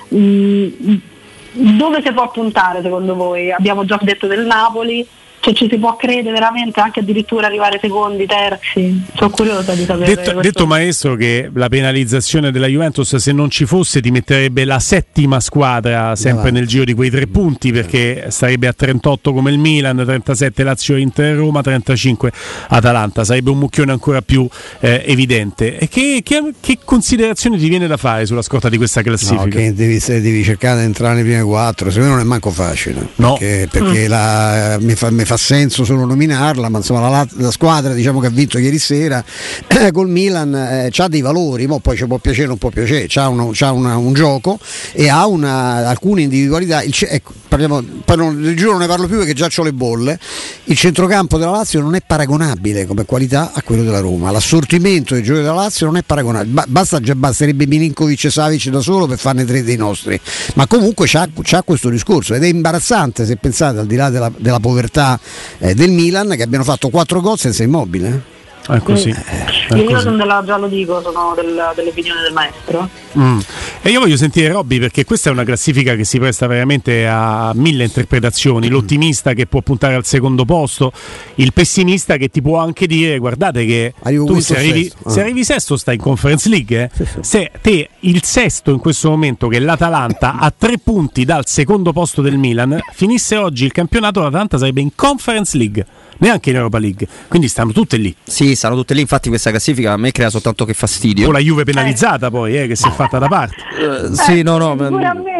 mh, 0.08 0.18
mm, 0.18 1.76
dove 1.76 2.02
si 2.04 2.12
può 2.12 2.30
puntare 2.30 2.80
secondo 2.82 3.14
voi? 3.14 3.50
Abbiamo 3.50 3.84
già 3.84 3.98
detto 4.00 4.26
del 4.26 4.46
Napoli, 4.46 5.06
cioè 5.40 5.54
ci 5.54 5.68
si 5.70 5.78
può 5.78 5.96
credere 5.96 6.32
veramente 6.32 6.80
anche 6.80 7.00
addirittura 7.00 7.46
arrivare 7.46 7.78
secondi, 7.80 8.26
terzi. 8.26 9.02
Sono 9.14 9.30
curiosa 9.30 9.72
di 9.72 9.84
sapere. 9.84 10.14
Detto, 10.14 10.40
detto, 10.40 10.66
maestro 10.66 11.16
che 11.16 11.50
la 11.52 11.68
penalizzazione 11.68 12.50
della 12.52 12.66
Juventus 12.66 13.16
se 13.16 13.32
non 13.32 13.48
ci 13.48 13.64
fosse 13.64 14.02
ti 14.02 14.10
metterebbe 14.10 14.64
la 14.66 14.78
settima 14.78 15.40
squadra 15.40 16.14
sempre 16.14 16.50
nel 16.50 16.66
giro 16.66 16.84
di 16.84 16.92
quei 16.92 17.08
tre 17.08 17.26
punti 17.26 17.72
perché 17.72 18.26
sarebbe 18.28 18.66
a 18.66 18.74
38 18.74 19.32
come 19.32 19.50
il 19.50 19.58
Milan, 19.58 20.02
37 20.04 20.62
Lazio, 20.62 20.96
Inter, 20.96 21.36
Roma, 21.36 21.62
35 21.62 22.30
Atalanta. 22.68 23.24
Sarebbe 23.24 23.50
un 23.50 23.58
mucchione 23.58 23.92
ancora 23.92 24.20
più 24.20 24.46
eh, 24.80 25.02
evidente. 25.06 25.78
E 25.78 25.88
che, 25.88 26.20
che, 26.22 26.52
che, 26.60 26.78
considerazioni 26.84 27.56
ti 27.56 27.68
viene 27.68 27.86
da 27.86 27.96
fare 27.96 28.26
sulla 28.26 28.42
scorta 28.42 28.68
di 28.68 28.76
questa 28.76 29.00
classifica? 29.00 29.44
No, 29.44 29.48
che 29.48 29.72
devi, 29.72 29.98
devi 30.06 30.44
cercare 30.44 30.80
di 30.80 30.84
entrare 30.84 31.14
nei 31.14 31.24
primi 31.24 31.42
quattro, 31.42 31.88
secondo 31.88 32.10
me 32.10 32.16
non 32.16 32.26
è 32.26 32.28
manco 32.28 32.50
facile. 32.50 33.08
No. 33.16 33.36
Perché, 33.38 33.68
perché 33.70 34.06
mm. 34.06 34.08
la, 34.10 34.76
mi, 34.80 34.94
fa, 34.94 35.10
mi 35.10 35.24
fa 35.30 35.36
senso 35.36 35.84
solo 35.84 36.04
nominarla, 36.06 36.68
ma 36.68 36.78
insomma 36.78 37.08
la, 37.08 37.24
la 37.34 37.52
squadra 37.52 37.94
diciamo, 37.94 38.18
che 38.18 38.26
ha 38.26 38.30
vinto 38.30 38.58
ieri 38.58 38.80
sera 38.80 39.22
col 39.92 40.08
Milan 40.08 40.52
eh, 40.52 40.90
ha 40.92 41.08
dei 41.08 41.20
valori, 41.20 41.68
poi 41.68 41.96
ci 41.96 42.04
può 42.06 42.18
piacere 42.18 42.46
o 42.46 42.48
non 42.48 42.58
può 42.58 42.70
piacere, 42.70 43.06
ha 43.14 43.28
un 43.28 44.12
gioco 44.12 44.58
e 44.90 45.08
ha 45.08 45.26
una, 45.28 45.88
alcune 45.88 46.22
individualità. 46.22 46.82
Il, 46.82 46.92
ecco, 46.98 47.32
parliamo, 47.46 47.80
non, 48.16 48.42
il 48.42 48.56
giuro 48.56 48.72
non 48.72 48.80
ne 48.80 48.86
parlo 48.88 49.06
più 49.06 49.18
perché 49.18 49.32
già 49.32 49.48
ho 49.54 49.62
le 49.62 49.72
bolle. 49.72 50.18
Il 50.64 50.76
centrocampo 50.76 51.38
della 51.38 51.52
Lazio 51.52 51.80
non 51.80 51.94
è 51.94 52.02
paragonabile 52.04 52.86
come 52.86 53.04
qualità 53.04 53.52
a 53.54 53.62
quello 53.62 53.84
della 53.84 54.00
Roma. 54.00 54.32
L'assortimento 54.32 55.14
dei 55.14 55.22
giochi 55.22 55.40
della 55.40 55.54
Lazio 55.54 55.86
non 55.86 55.96
è 55.96 56.02
paragonabile. 56.02 56.52
Ba- 56.52 56.66
basta, 56.66 56.98
già 56.98 57.14
basterebbe 57.14 57.66
Milinkovic 57.66 58.24
e 58.24 58.30
Savic 58.30 58.68
da 58.68 58.80
solo 58.80 59.06
per 59.06 59.18
farne 59.18 59.44
tre 59.44 59.62
dei 59.62 59.76
nostri. 59.76 60.18
Ma 60.54 60.66
comunque 60.66 61.06
c'ha, 61.06 61.28
c'ha 61.42 61.62
questo 61.62 61.88
discorso 61.88 62.34
ed 62.34 62.42
è 62.42 62.48
imbarazzante 62.48 63.24
se 63.24 63.36
pensate 63.36 63.78
al 63.78 63.86
di 63.86 63.96
là 63.96 64.10
della, 64.10 64.32
della 64.36 64.58
povertà 64.58 65.18
eh, 65.58 65.74
del 65.74 65.90
Milan 65.90 66.34
che 66.36 66.42
abbiano 66.42 66.64
fatto 66.64 66.88
4 66.88 67.20
gol 67.20 67.38
senza 67.38 67.62
immobile. 67.62 68.38
È 68.74 68.82
così. 68.82 69.10
Eh, 69.10 69.76
io 69.76 69.84
così. 69.84 70.02
sono 70.02 70.16
della, 70.16 70.42
già 70.44 70.56
lo 70.56 70.68
dico, 70.68 71.00
sono 71.00 71.32
del, 71.34 71.72
dell'opinione 71.74 72.22
del 72.22 72.32
maestro. 72.32 72.88
Mm. 73.18 73.38
E 73.82 73.90
io 73.90 74.00
voglio 74.00 74.16
sentire 74.16 74.48
Robby 74.48 74.78
perché 74.78 75.04
questa 75.04 75.30
è 75.30 75.32
una 75.32 75.44
classifica 75.44 75.94
che 75.94 76.04
si 76.04 76.18
presta 76.18 76.46
veramente 76.46 77.06
a 77.06 77.52
mille 77.54 77.84
interpretazioni. 77.84 78.68
Mm. 78.68 78.70
L'ottimista 78.70 79.32
che 79.32 79.46
può 79.46 79.60
puntare 79.62 79.94
al 79.94 80.04
secondo 80.04 80.44
posto, 80.44 80.92
il 81.36 81.52
pessimista 81.52 82.16
che 82.16 82.28
ti 82.28 82.40
può 82.42 82.58
anche 82.58 82.86
dire 82.86 83.18
guardate 83.18 83.64
che 83.64 83.94
Arrivo 84.02 84.26
tu 84.26 84.40
se 84.40 84.56
arrivi, 84.56 84.92
ah. 85.04 85.10
se 85.10 85.20
arrivi, 85.20 85.44
sesto 85.44 85.76
stai 85.76 85.96
in 85.96 86.00
Conference 86.00 86.48
League. 86.48 86.82
Eh? 86.82 86.90
Sì, 86.92 87.04
sì. 87.04 87.18
Se 87.20 87.50
te 87.60 87.88
il 88.00 88.22
sesto 88.22 88.70
in 88.70 88.78
questo 88.78 89.10
momento 89.10 89.48
che 89.48 89.56
è 89.56 89.60
l'Atalanta 89.60 90.36
a 90.40 90.52
tre 90.56 90.78
punti 90.78 91.24
dal 91.24 91.46
secondo 91.46 91.92
posto 91.92 92.22
del 92.22 92.38
Milan, 92.38 92.78
finisse 92.92 93.36
oggi 93.36 93.64
il 93.64 93.72
campionato 93.72 94.20
l'Atalanta 94.20 94.58
sarebbe 94.58 94.80
in 94.80 94.94
Conference 94.94 95.56
League 95.56 95.86
neanche 96.20 96.50
in 96.50 96.56
Europa 96.56 96.78
League. 96.78 97.06
Quindi 97.28 97.48
stanno 97.48 97.72
tutte 97.72 97.96
lì. 97.96 98.14
Sì, 98.22 98.54
stanno 98.60 98.74
tutte 98.74 98.92
lì. 98.92 99.00
Infatti, 99.00 99.30
questa 99.30 99.48
classifica 99.48 99.92
a 99.92 99.96
me 99.96 100.12
crea 100.12 100.28
soltanto 100.28 100.66
che 100.66 100.74
fastidio. 100.74 101.24
Con 101.24 101.32
la 101.32 101.40
Juve 101.40 101.64
penalizzata, 101.64 102.26
eh. 102.26 102.30
poi, 102.30 102.58
eh, 102.58 102.66
che 102.66 102.76
si 102.76 102.86
è 102.86 102.90
fatta 102.90 103.18
da 103.18 103.26
parte. 103.26 103.54
Uh, 103.80 104.12
sì, 104.12 104.42
no, 104.42 104.58
no, 104.58 104.76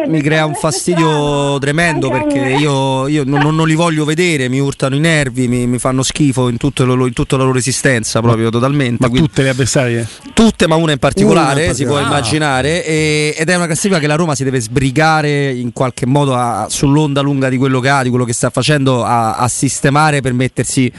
mi 0.07 0.21
crea 0.21 0.45
un 0.45 0.55
fastidio 0.55 1.59
tremendo 1.59 2.09
perché 2.09 2.39
io, 2.39 3.07
io 3.07 3.23
non, 3.23 3.55
non, 3.55 3.67
li 3.67 3.75
voglio 3.75 4.05
vedere, 4.05 4.49
mi 4.49 4.59
urtano 4.59 4.95
i 4.95 4.99
nervi, 4.99 5.47
mi, 5.47 5.67
mi 5.67 5.77
fanno 5.77 6.01
schifo 6.01 6.49
in, 6.49 6.57
loro, 6.77 7.05
in, 7.05 7.13
tutta 7.13 7.37
la 7.37 7.43
loro 7.43 7.59
esistenza 7.59 8.21
proprio 8.21 8.49
totalmente. 8.49 8.97
Ma 9.01 9.09
Quindi, 9.09 9.27
tutte 9.27 9.43
le 9.43 9.49
avversarie? 9.49 10.07
Tutte, 10.33 10.67
ma 10.67 10.75
una 10.75 10.93
in 10.93 10.97
particolare, 10.97 11.65
una 11.65 11.73
si 11.73 11.85
può 11.85 11.97
ah. 11.97 12.01
immaginare, 12.01 12.83
e, 12.83 13.35
ed 13.37 13.49
è 13.49 13.55
una 13.55 13.67
classifica 13.67 13.99
che 13.99 14.07
la 14.07 14.15
Roma 14.15 14.33
si 14.33 14.43
deve 14.43 14.59
sbrigare 14.59 15.51
in 15.51 15.71
qualche 15.73 16.07
modo 16.07 16.35
a, 16.35 16.65
sull'onda 16.67 17.21
lunga 17.21 17.49
di 17.49 17.57
quello 17.57 17.79
che 17.79 17.89
ha, 17.89 18.01
di 18.01 18.09
quello 18.09 18.25
che 18.25 18.33
sta 18.33 18.49
facendo, 18.49 19.03
a, 19.03 19.35
a 19.35 19.47
sistemare 19.47 20.21
per 20.21 20.33
mettersi 20.33 20.91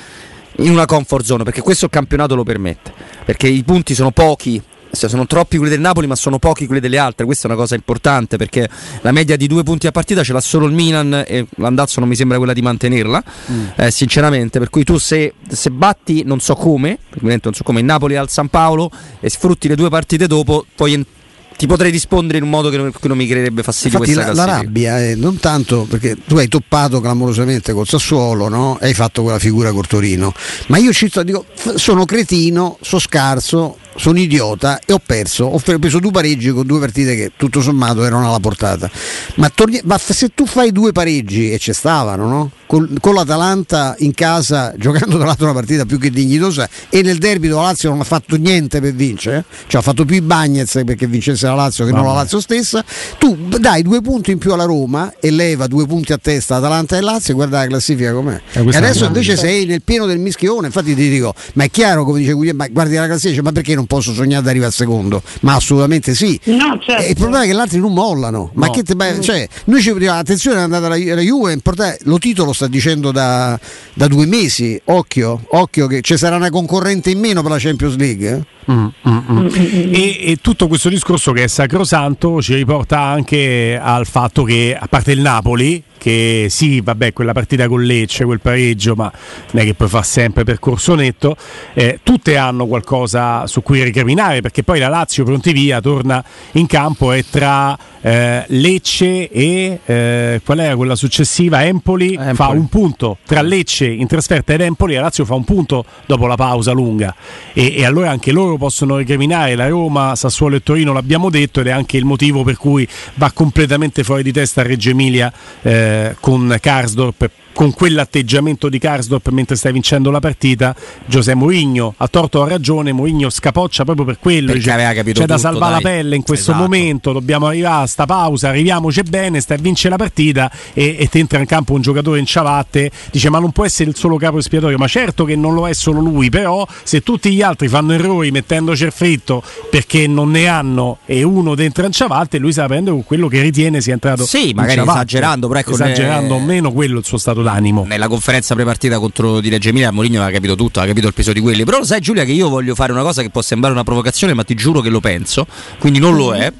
in 0.56 0.70
una 0.70 0.86
comfort 0.86 1.24
zone, 1.24 1.44
perché 1.44 1.60
questo 1.60 1.88
campionato 1.88 2.34
lo 2.34 2.42
permette, 2.44 2.92
perché 3.24 3.48
i 3.48 3.62
punti 3.64 3.94
sono 3.94 4.10
pochi 4.10 4.62
sono 4.92 5.26
troppi 5.26 5.56
quelli 5.56 5.72
del 5.72 5.80
Napoli 5.80 6.06
ma 6.06 6.14
sono 6.14 6.38
pochi 6.38 6.66
quelli 6.66 6.80
delle 6.80 6.98
altre. 6.98 7.24
Questa 7.24 7.48
è 7.48 7.50
una 7.50 7.58
cosa 7.58 7.74
importante 7.74 8.36
perché 8.36 8.68
la 9.00 9.10
media 9.10 9.36
di 9.36 9.46
due 9.46 9.62
punti 9.62 9.86
a 9.86 9.90
partita 9.90 10.22
ce 10.22 10.32
l'ha 10.32 10.40
solo 10.40 10.66
il 10.66 10.72
Milan 10.72 11.24
e 11.26 11.46
l'andazzo 11.56 12.00
non 12.00 12.08
mi 12.08 12.14
sembra 12.14 12.36
quella 12.36 12.52
di 12.52 12.62
mantenerla 12.62 13.22
mm. 13.50 13.66
eh, 13.76 13.90
sinceramente. 13.90 14.58
Per 14.58 14.70
cui 14.70 14.84
tu 14.84 14.98
se, 14.98 15.34
se, 15.48 15.70
batti 15.70 16.22
non 16.24 16.40
so 16.40 16.54
come 16.54 16.98
non 17.20 17.54
so 17.54 17.62
come 17.62 17.80
il 17.80 17.86
Napoli 17.86 18.16
al 18.16 18.28
San 18.28 18.48
Paolo 18.48 18.90
e 19.20 19.30
sfrutti 19.30 19.68
le 19.68 19.76
due 19.76 19.88
partite 19.88 20.26
dopo 20.26 20.66
puoi 20.74 20.92
entrare 20.92 21.20
ti 21.62 21.68
potrei 21.68 21.92
rispondere 21.92 22.38
in 22.38 22.44
un 22.44 22.50
modo 22.50 22.70
che 22.70 22.76
non, 22.76 22.90
che 22.90 23.06
non 23.06 23.16
mi 23.16 23.24
creerebbe 23.24 23.62
fastidio 23.62 23.98
Infatti 23.98 24.16
la, 24.16 24.32
la, 24.34 24.44
rabbia 24.44 24.98
è 24.98 25.14
non 25.14 25.38
tanto 25.38 25.86
perché 25.88 26.16
tu 26.26 26.36
hai 26.36 26.48
toppato 26.48 27.00
clamorosamente 27.00 27.72
col 27.72 27.86
Sassuolo 27.86 28.48
no? 28.48 28.78
hai 28.80 28.94
fatto 28.94 29.22
quella 29.22 29.38
figura 29.38 29.70
col 29.70 29.86
Torino 29.86 30.34
ma 30.66 30.78
io 30.78 30.92
ci 30.92 31.06
sto, 31.06 31.22
dico 31.22 31.44
sono 31.76 32.04
cretino, 32.04 32.78
sono 32.80 33.00
scarso 33.00 33.76
sono 33.94 34.18
idiota 34.18 34.80
e 34.84 34.92
ho 34.94 35.00
perso. 35.04 35.44
Ho 35.44 35.58
preso 35.58 35.98
due 35.98 36.10
pareggi 36.10 36.50
con 36.50 36.66
due 36.66 36.80
partite 36.80 37.14
che 37.14 37.32
tutto 37.36 37.60
sommato 37.60 38.02
erano 38.04 38.28
alla 38.28 38.40
portata. 38.40 38.90
Ma, 39.34 39.50
torni- 39.50 39.82
ma 39.84 39.98
se 39.98 40.30
tu 40.34 40.46
fai 40.46 40.72
due 40.72 40.92
pareggi 40.92 41.52
e 41.52 41.58
ci 41.58 41.74
stavano, 41.74 42.26
no? 42.26 42.50
Con, 42.72 42.96
con, 43.00 43.14
l'Atalanta 43.14 43.94
in 43.98 44.14
casa 44.14 44.72
giocando 44.78 45.18
tra 45.18 45.26
l'altro 45.26 45.44
una 45.44 45.52
partita 45.52 45.84
più 45.84 45.98
che 45.98 46.08
dignitosa 46.08 46.66
e 46.88 47.02
nel 47.02 47.18
derby 47.18 47.48
la 47.48 47.60
Lazio 47.60 47.90
non 47.90 48.00
ha 48.00 48.04
fatto 48.04 48.36
niente 48.36 48.80
per 48.80 48.94
vincere, 48.94 49.44
cioè 49.66 49.82
ha 49.82 49.84
fatto 49.84 50.06
più 50.06 50.16
i 50.16 50.22
Bagnets 50.22 50.80
perché 50.86 51.06
vincesse 51.06 51.46
la 51.46 51.54
Lazio 51.54 51.84
che 51.84 51.90
Vabbè. 51.90 52.02
non 52.02 52.14
la 52.14 52.20
Lazio 52.20 52.40
stessa, 52.40 52.82
tu 53.18 53.36
dai 53.36 53.82
due 53.82 54.00
punti 54.00 54.30
in 54.30 54.38
più 54.38 54.54
alla 54.54 54.64
Roma 54.64 55.12
e 55.20 55.30
leva 55.30 55.66
due 55.66 55.86
punti 55.86 56.14
a 56.14 56.18
testa 56.18 56.56
Atalanta 56.56 56.96
e 56.96 57.02
Lazio 57.02 57.34
e 57.34 57.36
guarda 57.36 57.58
la 57.58 57.66
classifica 57.66 58.10
com'è. 58.14 58.40
Eh, 58.52 58.64
e 58.66 58.76
adesso 58.76 59.04
invece 59.04 59.36
sei 59.36 59.66
nel 59.66 59.82
pieno 59.82 60.06
del 60.06 60.18
mischione, 60.18 60.68
infatti 60.68 60.94
ti 60.94 61.10
dico, 61.10 61.34
ma 61.54 61.64
è 61.64 61.70
chiaro 61.70 62.06
come 62.06 62.20
dice 62.20 62.32
Guglielmo, 62.32 62.62
ma 62.62 62.68
guardi 62.70 62.94
la 62.94 63.04
classifica, 63.06 63.42
ma 63.42 63.52
perché 63.52 63.74
non 63.74 63.84
posso 63.84 64.14
sognare 64.14 64.42
di 64.42 64.48
arrivare 64.48 64.70
al 64.70 64.74
secondo? 64.74 65.22
Ma 65.40 65.56
assolutamente 65.56 66.14
sì. 66.14 66.40
No, 66.44 66.78
certo. 66.80 67.06
il 67.06 67.16
problema 67.16 67.44
è 67.44 67.46
che 67.48 67.54
gli 67.54 67.58
altri 67.58 67.80
non 67.80 67.92
mollano. 67.92 68.50
Ma 68.54 68.66
no. 68.68 68.72
che 68.72 68.82
te, 68.82 68.94
cioè, 69.20 69.46
noi 69.66 69.82
ci 69.82 69.92
diciamo, 69.92 70.18
attenzione 70.18 70.56
è 70.56 70.62
andata 70.62 70.88
la, 70.88 70.96
la 70.96 71.20
Juve, 71.20 71.60
lo 72.04 72.18
titolo 72.18 72.52
sta 72.52 72.61
dicendo 72.66 73.12
da, 73.12 73.58
da, 73.94 74.06
due 74.08 74.26
mesi, 74.26 74.80
occhio, 74.86 75.40
occhio 75.50 75.86
che 75.86 76.00
ci 76.00 76.16
sarà 76.16 76.36
una 76.36 76.50
concorrente 76.50 77.10
in 77.10 77.18
meno 77.18 77.42
per 77.42 77.50
la 77.50 77.58
Champions 77.58 77.96
League. 77.96 78.28
Eh? 78.28 78.72
Mm, 78.72 78.86
mm, 79.08 79.18
mm. 79.30 79.48
E, 79.92 80.30
e, 80.30 80.38
tutto 80.40 80.68
questo 80.68 80.88
discorso 80.88 81.32
che 81.32 81.44
è 81.44 81.48
sacrosanto 81.48 82.40
ci 82.40 82.54
riporta 82.54 83.00
anche 83.00 83.78
al 83.80 84.06
fatto 84.06 84.44
che, 84.44 84.76
a 84.78 84.86
parte 84.86 85.12
il 85.12 85.20
Napoli, 85.20 85.82
che 86.02 86.48
sì, 86.50 86.80
vabbè, 86.80 87.12
quella 87.12 87.30
partita 87.30 87.68
con 87.68 87.80
Lecce, 87.80 88.24
quel 88.24 88.40
pareggio, 88.40 88.96
ma 88.96 89.12
non 89.52 89.62
è 89.62 89.64
che 89.64 89.74
poi 89.74 89.86
fa 89.86 90.02
sempre 90.02 90.42
percorso 90.42 90.96
netto, 90.96 91.36
eh, 91.74 92.00
tutte 92.02 92.36
hanno 92.36 92.66
qualcosa 92.66 93.46
su 93.46 93.62
cui 93.62 93.84
recriminare, 93.84 94.40
perché 94.40 94.64
poi 94.64 94.80
la 94.80 94.88
Lazio 94.88 95.22
pronti 95.22 95.52
via 95.52 95.80
torna 95.80 96.22
in 96.52 96.66
campo 96.66 97.12
e 97.12 97.24
tra 97.30 97.78
eh, 98.00 98.42
Lecce 98.48 99.30
e 99.30 99.78
eh, 99.84 100.40
qual 100.44 100.58
era 100.58 100.74
quella 100.74 100.96
successiva? 100.96 101.64
Empoli, 101.64 102.14
Empoli, 102.14 102.34
fa 102.34 102.48
un 102.48 102.68
punto 102.68 103.18
tra 103.24 103.40
Lecce 103.40 103.86
in 103.86 104.08
trasferta 104.08 104.54
ed 104.54 104.60
Empoli, 104.60 104.94
la 104.94 105.02
Lazio 105.02 105.24
fa 105.24 105.34
un 105.34 105.44
punto 105.44 105.84
dopo 106.06 106.26
la 106.26 106.34
pausa 106.34 106.72
lunga 106.72 107.14
e, 107.52 107.76
e 107.76 107.84
allora 107.84 108.10
anche 108.10 108.32
loro 108.32 108.56
possono 108.56 108.96
recriminare 108.96 109.54
la 109.54 109.68
Roma, 109.68 110.16
Sassuolo 110.16 110.56
e 110.56 110.64
Torino, 110.64 110.92
l'abbiamo 110.92 111.30
detto 111.30 111.60
ed 111.60 111.68
è 111.68 111.70
anche 111.70 111.96
il 111.96 112.04
motivo 112.04 112.42
per 112.42 112.56
cui 112.56 112.88
va 113.14 113.30
completamente 113.30 114.02
fuori 114.02 114.24
di 114.24 114.32
testa 114.32 114.62
Reggio 114.62 114.90
Emilia 114.90 115.32
eh, 115.62 115.90
con 116.20 116.54
Karsdorp 116.60 117.30
con 117.52 117.72
quell'atteggiamento 117.72 118.68
di 118.68 118.78
Karsdorp 118.78 119.28
mentre 119.28 119.56
stai 119.56 119.72
vincendo 119.72 120.10
la 120.10 120.20
partita, 120.20 120.74
Giuseppe 121.06 121.38
Mourinho 121.38 121.94
ha 121.96 122.08
torto 122.08 122.40
o 122.40 122.42
ha 122.42 122.48
ragione, 122.48 122.92
Mourinho 122.92 123.30
scapoccia 123.30 123.84
proprio 123.84 124.04
per 124.04 124.18
quello, 124.18 124.52
dice, 124.52 124.70
c'è 124.70 125.02
tutto, 125.12 125.26
da 125.26 125.38
salvare 125.38 125.74
dai. 125.74 125.82
la 125.82 125.88
pelle 125.88 126.16
in 126.16 126.22
questo 126.22 126.50
esatto. 126.50 126.62
momento, 126.62 127.12
dobbiamo 127.12 127.46
arrivare 127.46 127.84
a 127.84 127.86
sta 127.86 128.06
pausa, 128.06 128.48
arriviamoci 128.48 129.02
bene, 129.02 129.40
stai 129.40 129.58
a 129.58 129.60
vincere 129.60 129.90
la 129.90 129.96
partita 129.96 130.50
e, 130.72 130.96
e 130.98 131.08
ti 131.08 131.18
entra 131.18 131.38
in 131.38 131.46
campo 131.46 131.74
un 131.74 131.80
giocatore 131.80 132.18
in 132.18 132.26
ciabatte, 132.26 132.90
dice 133.10 133.30
ma 133.30 133.38
non 133.38 133.52
può 133.52 133.64
essere 133.64 133.90
il 133.90 133.96
solo 133.96 134.16
capo 134.16 134.38
espiatorio, 134.38 134.78
ma 134.78 134.86
certo 134.86 135.24
che 135.24 135.36
non 135.36 135.54
lo 135.54 135.68
è 135.68 135.74
solo 135.74 136.00
lui, 136.00 136.30
però 136.30 136.66
se 136.82 137.02
tutti 137.02 137.32
gli 137.32 137.42
altri 137.42 137.68
fanno 137.68 137.92
errori 137.92 138.30
mettendoci 138.30 138.84
il 138.84 138.92
fritto 138.92 139.42
perché 139.70 140.06
non 140.06 140.30
ne 140.30 140.46
hanno 140.46 140.98
e 141.04 141.22
uno 141.22 141.54
dentro 141.54 141.84
in 141.84 141.92
ciabatte, 141.92 142.38
lui 142.38 142.52
sa 142.52 142.66
prendere 142.66 142.94
con 142.94 143.04
quello 143.04 143.28
che 143.28 143.40
ritiene 143.40 143.80
sia 143.80 143.92
entrato 143.92 144.24
Sì, 144.24 144.52
magari 144.54 144.80
esagerando, 144.80 145.48
però 145.48 145.60
ecco 145.60 145.72
esagerando 145.72 146.34
o 146.34 146.40
meno 146.40 146.72
quello 146.72 146.98
il 146.98 147.04
suo 147.04 147.18
stato 147.18 147.41
d'animo. 147.42 147.84
Nella 147.86 148.08
conferenza 148.08 148.54
prepartita 148.54 148.98
contro 148.98 149.40
di 149.40 149.48
Reggio 149.48 149.68
Emilia 149.68 149.90
Mourinho 149.90 150.20
aveva 150.20 150.32
capito 150.32 150.54
tutto, 150.54 150.78
aveva 150.78 150.92
capito 150.92 151.08
il 151.08 151.14
peso 151.14 151.32
di 151.32 151.40
quelli. 151.40 151.64
Però 151.64 151.78
lo 151.78 151.84
sai 151.84 152.00
Giulia 152.00 152.24
che 152.24 152.32
io 152.32 152.48
voglio 152.48 152.74
fare 152.74 152.92
una 152.92 153.02
cosa 153.02 153.22
che 153.22 153.30
può 153.30 153.42
sembrare 153.42 153.74
una 153.74 153.84
provocazione, 153.84 154.34
ma 154.34 154.44
ti 154.44 154.54
giuro 154.54 154.80
che 154.80 154.88
lo 154.88 155.00
penso, 155.00 155.46
quindi 155.78 155.98
non 155.98 156.16
lo 156.16 156.34
è. 156.34 156.52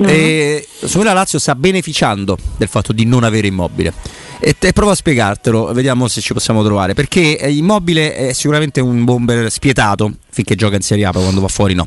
Mm-hmm. 0.00 0.14
E, 0.14 0.68
secondo 0.74 0.98
me 0.98 1.04
la 1.04 1.12
Lazio 1.12 1.38
sta 1.38 1.54
beneficiando 1.54 2.36
del 2.56 2.68
fatto 2.68 2.92
di 2.92 3.04
non 3.04 3.24
avere 3.24 3.46
immobile. 3.48 3.92
E, 4.40 4.54
e 4.58 4.72
provo 4.72 4.92
a 4.92 4.94
spiegartelo, 4.94 5.72
vediamo 5.72 6.06
se 6.06 6.20
ci 6.20 6.32
possiamo 6.32 6.62
trovare. 6.62 6.94
Perché 6.94 7.38
eh, 7.38 7.50
Immobile 7.52 8.14
è 8.14 8.32
sicuramente 8.32 8.80
un 8.80 9.04
bomber 9.04 9.50
spietato, 9.50 10.12
finché 10.30 10.54
gioca 10.54 10.76
in 10.76 10.82
Serie 10.82 11.04
A, 11.06 11.10
poi 11.10 11.22
quando 11.22 11.40
va 11.40 11.48
fuori 11.48 11.74
no. 11.74 11.86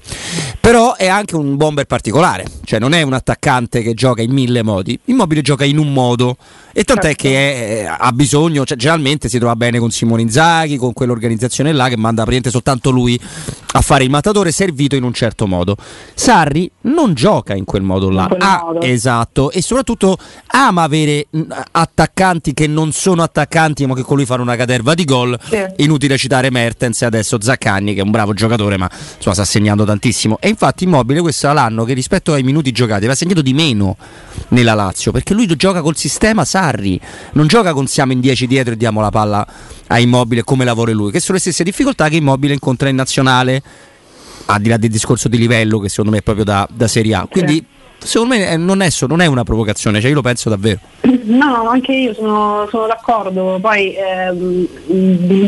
Però 0.61 0.95
è 0.95 1.07
anche 1.07 1.35
un 1.35 1.57
bomber 1.57 1.85
particolare, 1.85 2.45
cioè 2.65 2.77
non 2.77 2.93
è 2.93 3.01
un 3.01 3.13
attaccante 3.13 3.81
che 3.81 3.95
gioca 3.95 4.21
in 4.21 4.31
mille 4.31 4.61
modi, 4.61 4.97
Immobile 5.05 5.41
gioca 5.41 5.65
in 5.65 5.79
un 5.79 5.91
modo 5.91 6.37
e 6.71 6.83
tant'è 6.83 7.07
certo. 7.07 7.23
che 7.23 7.81
è, 7.81 7.95
ha 7.97 8.11
bisogno, 8.11 8.63
cioè, 8.63 8.77
generalmente 8.77 9.27
si 9.27 9.39
trova 9.39 9.55
bene 9.55 9.79
con 9.79 9.89
Simone 9.89 10.21
Inzaghi, 10.21 10.77
con 10.77 10.93
quell'organizzazione 10.93 11.73
là 11.73 11.89
che 11.89 11.97
manda 11.97 12.23
praticamente 12.23 12.51
soltanto 12.51 12.91
lui 12.91 13.19
a 13.73 13.81
fare 13.81 14.03
il 14.03 14.09
mattatore 14.09 14.51
servito 14.51 14.95
in 14.95 15.03
un 15.03 15.13
certo 15.13 15.47
modo. 15.47 15.75
Sarri 16.13 16.69
non 16.81 17.15
gioca 17.15 17.55
in 17.55 17.65
quel 17.65 17.81
modo 17.81 18.09
là, 18.09 18.29
ah, 18.37 18.61
modo. 18.65 18.81
esatto, 18.81 19.49
e 19.49 19.61
soprattutto 19.63 20.17
ama 20.47 20.83
avere 20.83 21.27
attaccanti 21.71 22.53
che 22.53 22.67
non 22.67 22.91
sono 22.91 23.23
attaccanti 23.23 23.85
ma 23.87 23.95
che 23.95 24.03
con 24.03 24.17
lui 24.17 24.25
fanno 24.25 24.43
una 24.43 24.55
caterva 24.55 24.93
di 24.93 25.05
gol. 25.05 25.37
Sì. 25.43 25.65
Inutile 25.77 26.17
citare 26.17 26.51
Mertens 26.51 27.01
e 27.01 27.05
adesso 27.05 27.41
Zaccagni 27.41 27.95
che 27.95 28.01
è 28.01 28.03
un 28.03 28.11
bravo 28.11 28.33
giocatore 28.33 28.77
ma 28.77 28.87
insomma, 28.91 29.35
sta 29.35 29.45
segnando 29.45 29.85
tantissimo. 29.85 30.37
E 30.39 30.50
infatti 30.51 30.85
Immobile 30.85 31.21
questo 31.21 31.49
è 31.49 31.53
l'anno 31.53 31.83
che 31.83 31.93
rispetto 31.93 32.33
ai 32.33 32.43
minuti 32.43 32.71
giocati 32.71 32.99
aveva 32.99 33.15
segnato 33.15 33.41
di 33.41 33.53
meno 33.53 33.97
nella 34.49 34.73
Lazio 34.73 35.11
perché 35.11 35.33
lui 35.33 35.47
gioca 35.55 35.81
col 35.81 35.97
sistema 35.97 36.45
Sarri 36.45 36.69
Sarri 36.71 36.99
non 37.33 37.47
gioca 37.47 37.73
con 37.73 37.87
siamo 37.87 38.11
in 38.11 38.19
10 38.19 38.47
dietro 38.47 38.73
e 38.73 38.77
diamo 38.77 39.01
la 39.01 39.09
palla 39.09 39.47
a 39.87 39.99
Immobile 39.99 40.43
come 40.43 40.63
lavora 40.63 40.91
lui, 40.91 41.11
che 41.11 41.19
sono 41.19 41.33
le 41.33 41.41
stesse 41.41 41.63
difficoltà 41.63 42.07
che 42.07 42.15
Immobile 42.15 42.53
incontra 42.53 42.87
in 42.87 42.95
nazionale, 42.95 43.61
al 44.45 44.61
di 44.61 44.69
là 44.69 44.77
del 44.77 44.89
discorso 44.89 45.27
di 45.27 45.37
livello 45.37 45.79
che 45.79 45.89
secondo 45.89 46.11
me 46.11 46.17
è 46.17 46.21
proprio 46.21 46.45
da, 46.45 46.67
da 46.71 46.87
Serie 46.87 47.15
A. 47.15 47.27
Quindi 47.29 47.63
secondo 48.03 48.35
me 48.35 48.57
non 48.57 48.81
è, 48.81 48.89
non 49.07 49.21
è, 49.21 49.25
una 49.27 49.43
provocazione, 49.43 49.99
cioè 49.99 50.09
io 50.09 50.15
lo 50.15 50.21
penso 50.21 50.49
davvero. 50.49 50.79
No, 51.23 51.69
anche 51.69 51.93
io 51.93 52.13
sono, 52.13 52.67
sono 52.69 52.87
d'accordo, 52.87 53.57
poi 53.61 53.95
ehm, 53.95 54.67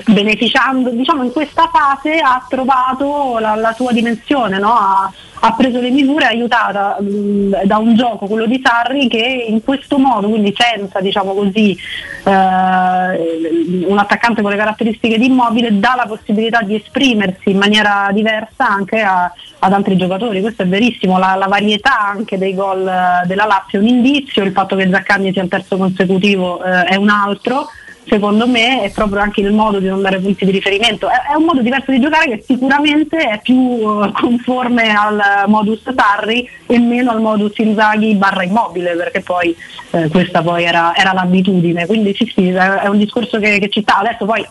beneficiando, 0.05 0.89
diciamo 0.91 1.23
in 1.23 1.31
questa 1.31 1.69
fase 1.71 2.17
ha 2.19 2.45
trovato 2.47 3.37
la, 3.39 3.55
la 3.55 3.73
sua 3.73 3.91
dimensione, 3.91 4.59
no? 4.59 4.71
ha, 4.71 5.11
ha 5.45 5.53
preso 5.55 5.81
le 5.81 5.89
misure 5.89 6.25
aiutata 6.25 6.95
mh, 7.01 7.65
da 7.65 7.77
un 7.77 7.95
gioco, 7.95 8.27
quello 8.27 8.45
di 8.45 8.61
Sarri, 8.63 9.09
che 9.09 9.45
in 9.49 9.61
questo 9.61 9.97
modo, 9.97 10.29
quindi 10.29 10.55
senza 10.55 11.01
diciamo 11.01 11.33
così, 11.33 11.77
eh, 12.23 13.85
un 13.85 13.97
attaccante 13.97 14.41
con 14.41 14.51
le 14.51 14.57
caratteristiche 14.57 15.17
di 15.17 15.25
immobile, 15.25 15.79
dà 15.79 15.95
la 15.97 16.05
possibilità 16.07 16.61
di 16.61 16.75
esprimersi 16.75 17.49
in 17.49 17.57
maniera 17.57 18.09
diversa 18.13 18.69
anche 18.69 19.01
a, 19.01 19.29
ad 19.59 19.73
altri 19.73 19.97
giocatori. 19.97 20.39
Questo 20.39 20.61
è 20.61 20.67
verissimo, 20.67 21.19
la, 21.19 21.35
la 21.35 21.47
varietà 21.47 21.99
anche 21.99 22.37
dei 22.37 22.55
gol 22.55 22.87
eh, 22.87 23.27
della 23.27 23.45
Lazio 23.45 23.79
è 23.79 23.81
un 23.81 23.89
indizio, 23.89 24.43
il 24.43 24.53
fatto 24.53 24.77
che 24.77 24.89
Zaccagni 24.89 25.33
sia 25.33 25.43
il 25.43 25.49
terzo 25.49 25.75
consecutivo 25.75 26.63
eh, 26.63 26.85
è 26.85 26.95
un 26.95 27.09
altro 27.09 27.67
secondo 28.05 28.47
me 28.47 28.81
è 28.81 28.91
proprio 28.91 29.21
anche 29.21 29.41
il 29.41 29.51
modo 29.51 29.79
di 29.79 29.87
non 29.87 30.01
dare 30.01 30.19
punti 30.19 30.45
di 30.45 30.51
riferimento. 30.51 31.07
È, 31.09 31.31
è 31.31 31.35
un 31.35 31.45
modo 31.45 31.61
diverso 31.61 31.91
di 31.91 31.99
giocare 31.99 32.29
che 32.29 32.43
sicuramente 32.45 33.17
è 33.17 33.39
più 33.41 33.55
uh, 33.55 34.11
conforme 34.11 34.93
al 34.93 35.45
modus 35.47 35.81
Sarri 35.95 36.47
e 36.67 36.79
meno 36.79 37.11
al 37.11 37.21
modus 37.21 37.57
Inzaghi 37.57 38.15
barra 38.15 38.43
immobile, 38.43 38.95
perché 38.95 39.21
poi 39.21 39.55
eh, 39.91 40.07
questa 40.09 40.41
poi 40.41 40.63
era, 40.63 40.95
era, 40.95 41.13
l'abitudine. 41.13 41.85
Quindi 41.85 42.13
sì, 42.13 42.31
sì, 42.33 42.47
è 42.49 42.87
un 42.87 42.97
discorso 42.97 43.39
che, 43.39 43.59
che 43.59 43.69
ci 43.69 43.81
sta. 43.81 43.99
Adesso 43.99 44.25
poi 44.25 44.45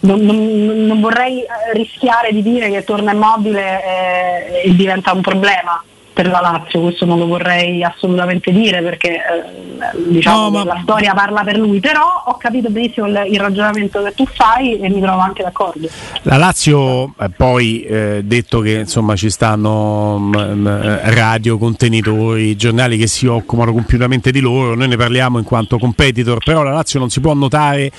non, 0.00 0.20
non, 0.20 0.86
non, 0.86 1.00
vorrei 1.00 1.44
rischiare 1.72 2.32
di 2.32 2.42
dire 2.42 2.70
che 2.70 2.84
torna 2.84 3.12
immobile 3.12 3.82
e, 3.82 4.68
e 4.68 4.74
diventa 4.74 5.12
un 5.12 5.20
problema 5.20 5.82
per 6.14 6.28
la 6.28 6.40
Lazio, 6.40 6.80
questo 6.80 7.04
non 7.04 7.18
lo 7.18 7.26
vorrei 7.26 7.82
assolutamente 7.82 8.52
dire 8.52 8.80
perché 8.82 9.16
eh, 9.16 9.98
diciamo 10.06 10.48
no, 10.48 10.50
ma... 10.50 10.64
la 10.64 10.80
storia 10.80 11.12
parla 11.12 11.42
per 11.42 11.58
lui, 11.58 11.80
però 11.80 12.22
ho 12.26 12.36
capito 12.36 12.70
benissimo 12.70 13.08
il, 13.08 13.26
il, 13.30 13.40
ragionamento 13.40 14.00
che 14.00 14.14
tu 14.14 14.24
fai 14.24 14.78
e 14.78 14.88
mi 14.88 15.00
trovo 15.00 15.18
anche 15.18 15.42
d'accordo. 15.42 15.88
La 16.22 16.36
Lazio 16.36 17.14
eh, 17.18 17.30
poi 17.36 17.82
eh, 17.82 18.20
detto 18.22 18.60
che 18.60 18.74
insomma 18.74 19.16
ci 19.16 19.28
stanno 19.28 20.16
mh, 20.18 20.38
mm, 20.38 20.60
mh, 20.60 20.68
mm, 20.68 20.96
radio, 21.14 21.58
contenitori, 21.58 22.54
giornali 22.54 22.96
che 22.96 23.08
si 23.08 23.26
occupano 23.26 23.72
compiutamente 23.72 24.30
di 24.30 24.40
loro, 24.40 24.76
noi 24.76 24.86
ne 24.86 24.96
parliamo 24.96 25.38
in 25.38 25.44
quanto 25.44 25.78
competitor, 25.78 26.38
però 26.44 26.62
la 26.62 26.72
Lazio 26.72 27.00
non 27.00 27.10
si 27.10 27.18
può 27.20 27.34
notare 27.34 27.90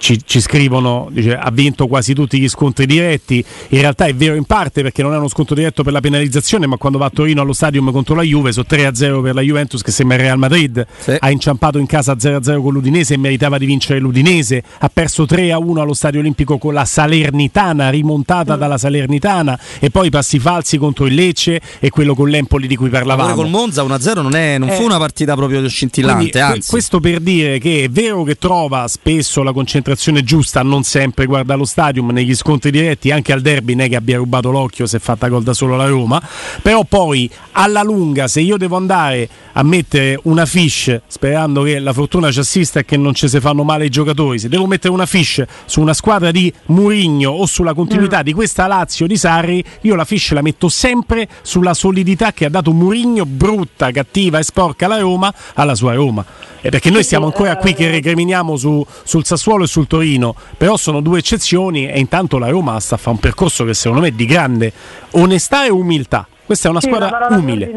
ci, 0.00 0.18
ci, 0.24 0.40
scrivono, 0.40 1.08
dice, 1.10 1.36
ha 1.36 1.50
vinto 1.50 1.86
quasi 1.86 2.14
tutti 2.14 2.40
gli 2.40 2.48
scontri 2.48 2.86
diretti, 2.86 3.44
in 3.68 3.80
realtà 3.80 4.06
è 4.06 4.14
vero 4.14 4.34
in 4.34 4.44
parte 4.44 4.80
perché 4.80 5.02
non 5.02 5.12
è 5.12 5.18
uno 5.18 5.28
scontro 5.28 5.54
diretto 5.54 5.82
per 5.82 5.92
la 5.92 6.00
penalizzazione, 6.00 6.66
ma 6.66 6.78
quando 6.78 6.98
va 6.98 7.06
a 7.06 7.10
Torino 7.10 7.42
allo 7.42 7.52
stadium 7.52 7.92
contro 7.92 8.14
la 8.14 8.22
Juve, 8.22 8.50
sono 8.50 8.64
3-0 8.68 9.22
per 9.22 9.34
la 9.34 9.42
Juventus 9.42 9.82
che 9.82 9.90
sembra 9.90 10.16
il 10.16 10.22
Real 10.22 10.38
Madrid, 10.38 10.86
sì. 10.98 11.16
ha 11.18 11.30
inciampato 11.30 11.76
in 11.78 11.84
casa 11.84 12.14
0-0 12.14 12.62
con 12.62 12.72
l'Udinese 12.72 13.14
e 13.14 13.18
meritava 13.18 13.58
di 13.58 13.66
vincere 13.66 13.98
l'Udinese, 13.98 14.62
ha 14.78 14.88
perso 14.88 15.24
3-1 15.24 15.78
allo 15.78 15.92
Stadio 15.92 16.20
Olimpico 16.20 16.56
con 16.56 16.72
la 16.72 16.86
Salernitana, 16.86 17.90
rimontata 17.90 18.56
mm. 18.56 18.58
dalla 18.58 18.78
Salernitana 18.78 19.60
e 19.78 19.90
poi 19.90 20.08
passi 20.08 20.38
falsi 20.38 20.78
contro 20.78 21.04
il 21.04 21.14
Lecce 21.14 21.60
e 21.78 21.90
quello 21.90 22.14
con 22.14 22.30
l'Empoli 22.30 22.66
di 22.66 22.76
cui 22.76 22.88
parlavamo. 22.88 23.34
Col 23.34 23.50
Monza 23.50 23.82
1-0 23.82 24.22
non, 24.22 24.34
è, 24.34 24.56
non 24.56 24.70
eh, 24.70 24.72
fu 24.72 24.84
una 24.84 24.96
partita 24.96 25.34
proprio 25.34 25.68
scintillante, 25.68 26.30
quindi, 26.30 26.38
anzi. 26.38 26.70
Questo 26.70 27.00
per 27.00 27.20
dire 27.20 27.58
che 27.58 27.84
è 27.84 27.88
vero 27.90 28.22
che 28.22 28.36
trova 28.36 28.88
spesso 28.88 29.42
la 29.42 29.52
concentrazione 29.52 29.88
concentrazione 29.90 30.22
giusta 30.22 30.62
non 30.62 30.84
sempre 30.84 31.26
guarda 31.26 31.54
lo 31.54 31.64
stadium 31.64 32.10
negli 32.10 32.34
scontri 32.34 32.70
diretti 32.70 33.10
anche 33.10 33.32
al 33.32 33.40
derby 33.40 33.74
non 33.74 33.86
è 33.86 33.88
che 33.88 33.96
abbia 33.96 34.18
rubato 34.18 34.50
l'occhio 34.50 34.86
se 34.86 34.98
è 34.98 35.00
fatta 35.00 35.28
gol 35.28 35.42
da 35.42 35.52
solo 35.52 35.76
la 35.76 35.86
Roma 35.86 36.22
però 36.62 36.84
poi 36.84 37.28
alla 37.52 37.82
lunga 37.82 38.28
se 38.28 38.40
io 38.40 38.56
devo 38.56 38.76
andare 38.76 39.28
a 39.52 39.62
mettere 39.62 40.18
una 40.24 40.46
fish 40.46 41.00
sperando 41.06 41.62
che 41.62 41.78
la 41.78 41.92
fortuna 41.92 42.30
ci 42.30 42.38
assista 42.38 42.80
e 42.80 42.84
che 42.84 42.96
non 42.96 43.14
ci 43.14 43.28
si 43.28 43.40
fanno 43.40 43.64
male 43.64 43.86
i 43.86 43.88
giocatori 43.88 44.38
se 44.38 44.48
devo 44.48 44.66
mettere 44.66 44.92
una 44.92 45.06
fish 45.06 45.42
su 45.64 45.80
una 45.80 45.94
squadra 45.94 46.30
di 46.30 46.52
Murigno 46.66 47.30
o 47.30 47.46
sulla 47.46 47.74
continuità 47.74 48.20
mm. 48.20 48.22
di 48.22 48.32
questa 48.32 48.66
Lazio 48.66 49.06
di 49.06 49.16
Sarri 49.16 49.62
io 49.82 49.94
la 49.96 50.04
fish 50.04 50.30
la 50.32 50.42
metto 50.42 50.68
sempre 50.68 51.28
sulla 51.42 51.74
solidità 51.74 52.32
che 52.32 52.44
ha 52.44 52.50
dato 52.50 52.72
Murigno 52.72 53.26
brutta, 53.26 53.90
cattiva 53.90 54.38
e 54.38 54.44
sporca 54.44 54.86
alla 54.86 54.98
Roma 54.98 55.32
alla 55.54 55.74
sua 55.74 55.94
Roma 55.94 56.24
e 56.62 56.68
perché 56.68 56.90
noi 56.90 57.02
stiamo 57.02 57.26
ancora 57.26 57.56
qui 57.56 57.72
che 57.72 57.90
recriminiamo 57.90 58.56
su, 58.56 58.84
sul 59.02 59.24
Sassuolo 59.24 59.64
e 59.64 59.66
sul 59.66 59.79
Torino, 59.86 60.34
però 60.56 60.76
sono 60.76 61.00
due 61.00 61.18
eccezioni 61.18 61.88
e 61.88 61.98
intanto 61.98 62.38
la 62.38 62.48
Roma 62.48 62.78
sta 62.80 62.96
a 62.96 62.98
fare 62.98 63.16
un 63.16 63.20
percorso 63.20 63.64
che 63.64 63.74
secondo 63.74 64.02
me 64.02 64.08
è 64.08 64.12
di 64.12 64.26
grande 64.26 64.72
onestà 65.12 65.64
e 65.64 65.70
umiltà. 65.70 66.26
Questa 66.44 66.66
è 66.66 66.70
una 66.70 66.80
sì, 66.80 66.88
squadra 66.88 67.28
umile. 67.30 67.70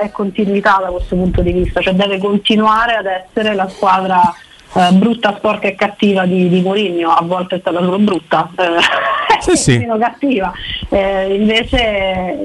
È 0.00 0.10
continuità 0.12 0.78
da 0.80 0.88
questo 0.88 1.16
punto 1.16 1.42
di 1.42 1.52
vista, 1.52 1.80
cioè 1.80 1.94
deve 1.94 2.18
continuare 2.18 2.94
ad 2.94 3.06
essere 3.06 3.54
la 3.54 3.68
squadra 3.68 4.32
eh, 4.74 4.92
brutta, 4.92 5.34
sporca 5.36 5.68
e 5.68 5.74
cattiva 5.74 6.26
di, 6.26 6.48
di 6.48 6.60
Mourinho, 6.60 7.10
a 7.10 7.22
volte 7.24 7.56
è 7.56 7.58
stata 7.60 7.78
solo 7.78 7.98
brutta, 7.98 8.50
eh, 8.56 9.40
sì, 9.40 9.56
sì. 9.56 9.78
meno 9.78 9.98
cattiva. 9.98 10.52
Eh, 10.94 11.34
invece, 11.34 12.38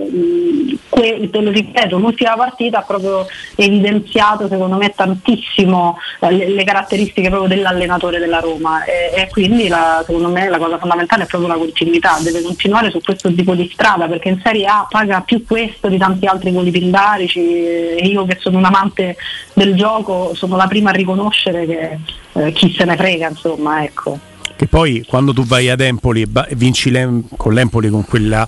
te 0.89 1.29
lo 1.39 1.51
ripeto, 1.51 2.00
l'ultima 2.00 2.36
partita 2.36 2.79
ha 2.79 2.82
proprio 2.82 3.27
evidenziato 3.56 4.48
secondo 4.48 4.75
me 4.77 4.89
tantissimo 4.89 6.00
eh, 6.22 6.32
le, 6.32 6.50
le, 6.50 6.63
caratteristiche 6.63 7.29
proprio 7.29 7.48
dell'allenatore 7.48 8.18
della 8.18 8.39
Roma 8.39 8.84
e, 8.86 9.12
e 9.13 9.29
quindi 9.29 9.68
la, 9.68 10.03
secondo 10.03 10.29
me 10.29 10.50
la 10.50 10.58
cosa 10.58 10.79
fondamentale 10.79 11.24
è 11.24 11.27
proprio 11.27 11.51
la 11.51 11.60
continuità, 11.60 12.18
deve 12.24 12.41
continuare 12.41 12.89
su 12.89 13.00
questo 13.01 13.32
tipo 13.32 13.53
di 13.53 13.70
strada 13.72 14.08
perché 14.08 14.29
in 14.29 14.41
Serie 14.44 14.65
A 14.65 14.88
paga 14.89 15.22
più 15.22 15.46
questo 15.46 15.88
di 15.88 16.00
tanti 16.00 16.25
altri 16.25 16.50
voli 16.50 16.72
pindarici 16.72 17.39
e 17.39 18.01
io 18.08 18.25
che 18.25 18.38
sono 18.39 18.58
un 18.58 18.65
amante 18.65 19.15
del 19.53 19.75
gioco 19.75 20.34
sono 20.34 20.56
la 20.56 20.65
prima 20.65 20.89
a 20.89 20.94
riconoscere 20.94 21.68
che 21.68 22.00
eh, 22.34 22.51
chi 22.51 22.74
se 22.74 22.84
ne 22.86 22.96
frega, 22.96 23.29
insomma, 23.29 23.84
ecco. 23.84 24.28
Che 24.59 24.67
poi 24.67 25.05
quando 25.07 25.31
tu 25.31 25.45
vai 25.45 25.69
ad 25.69 25.79
Empoli 25.79 26.23
e 26.23 26.55
vinci 26.55 26.91
con 27.37 27.53
l'Empoli 27.53 27.87
con 27.87 28.03
quella 28.03 28.45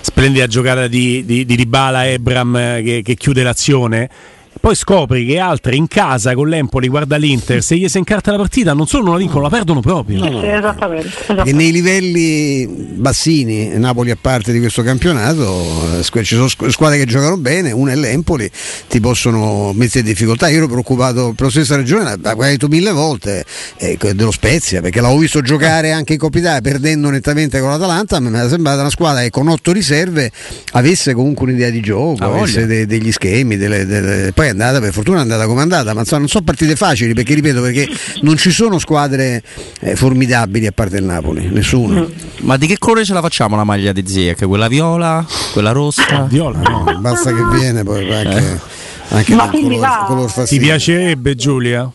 splendida 0.00 0.48
giocata 0.48 0.88
di, 0.88 1.24
di, 1.24 1.44
di 1.44 1.54
Dybala 1.54 2.08
Ebram 2.08 2.56
eh, 2.56 2.82
che, 2.84 3.02
che 3.04 3.14
chiude 3.14 3.44
l'azione, 3.44 4.10
poi 4.60 4.74
scopri 4.74 5.26
che 5.26 5.38
altri 5.38 5.76
in 5.76 5.88
casa 5.88 6.34
con 6.34 6.48
l'Empoli 6.48 6.88
guarda 6.88 7.16
l'Inter, 7.16 7.62
se 7.62 7.76
gli 7.76 7.88
si 7.88 7.98
incarta 7.98 8.30
la 8.30 8.38
partita 8.38 8.72
non 8.72 8.86
solo 8.86 9.04
non 9.04 9.12
la 9.14 9.18
vincono, 9.18 9.42
la 9.42 9.50
perdono 9.50 9.80
proprio. 9.80 10.18
No, 10.18 10.30
no. 10.30 10.40
Sì, 10.40 10.46
esattamente, 10.46 11.08
esattamente. 11.08 11.50
E 11.50 11.52
nei 11.52 11.72
livelli 11.72 12.66
bassini, 12.66 13.76
Napoli 13.78 14.10
a 14.10 14.18
parte 14.20 14.52
di 14.52 14.60
questo 14.60 14.82
campionato, 14.82 15.98
eh, 15.98 16.24
ci 16.24 16.34
sono 16.34 16.48
squadre 16.48 16.98
che 16.98 17.04
giocano 17.04 17.36
bene, 17.36 17.72
una 17.72 17.92
è 17.92 17.96
l'Empoli, 17.96 18.50
ti 18.88 19.00
possono 19.00 19.72
mettere 19.74 20.00
in 20.00 20.06
difficoltà. 20.06 20.48
Io 20.48 20.58
ero 20.58 20.68
preoccupato 20.68 21.32
per 21.34 21.46
la 21.46 21.50
stessa 21.50 21.76
ragione, 21.76 22.16
l'ho 22.16 22.34
detto 22.34 22.68
mille 22.68 22.92
volte, 22.92 23.44
eh, 23.76 23.98
dello 24.14 24.30
Spezia, 24.30 24.80
perché 24.80 25.00
l'avevo 25.00 25.20
visto 25.20 25.40
giocare 25.42 25.92
anche 25.92 26.14
in 26.14 26.18
Coppa 26.18 26.38
Italia 26.38 26.60
perdendo 26.60 27.10
nettamente 27.10 27.60
con 27.60 27.70
l'Atalanta, 27.70 28.20
mi 28.20 28.38
è 28.38 28.48
sembrata 28.48 28.80
una 28.80 28.90
squadra 28.90 29.22
che 29.22 29.30
con 29.30 29.48
otto 29.48 29.72
riserve 29.72 30.30
avesse 30.72 31.12
comunque 31.14 31.46
un'idea 31.46 31.70
di 31.70 31.80
gioco, 31.80 32.24
avesse 32.24 32.66
de- 32.66 32.86
degli 32.86 33.12
schemi, 33.12 33.56
delle, 33.56 33.84
delle... 33.84 34.32
poi 34.32 34.43
andata, 34.50 34.80
per 34.80 34.92
fortuna 34.92 35.18
è 35.18 35.20
andata 35.20 35.46
come 35.46 35.60
è 35.60 35.62
andata, 35.62 35.94
ma 35.94 36.00
insomma, 36.00 36.20
non 36.20 36.28
sono 36.28 36.44
partite 36.44 36.76
facili 36.76 37.14
perché 37.14 37.34
ripeto 37.34 37.60
perché 37.60 37.88
non 38.22 38.36
ci 38.36 38.50
sono 38.50 38.78
squadre 38.78 39.42
eh, 39.80 39.96
formidabili 39.96 40.66
a 40.66 40.72
parte 40.72 40.96
il 40.96 41.04
Napoli, 41.04 41.48
nessuno. 41.48 42.00
Mm. 42.02 42.12
Ma 42.40 42.56
di 42.56 42.66
che 42.66 42.78
colore 42.78 43.04
ce 43.04 43.14
la 43.14 43.20
facciamo 43.20 43.56
la 43.56 43.64
maglia 43.64 43.92
di 43.92 44.06
Ziek? 44.06 44.46
Quella 44.46 44.68
viola? 44.68 45.26
Quella 45.52 45.72
rossa? 45.72 46.26
Viola, 46.28 46.58
no, 46.58 46.98
basta 47.00 47.32
che 47.32 47.56
viene 47.56 47.82
poi 47.82 48.12
anche, 48.12 48.38
eh. 48.38 49.14
anche 49.14 49.34
ma 49.34 49.48
color, 49.48 49.78
va... 49.78 50.04
color 50.06 50.32
Ti 50.32 50.58
piacerebbe 50.58 51.34
Giulia? 51.34 51.90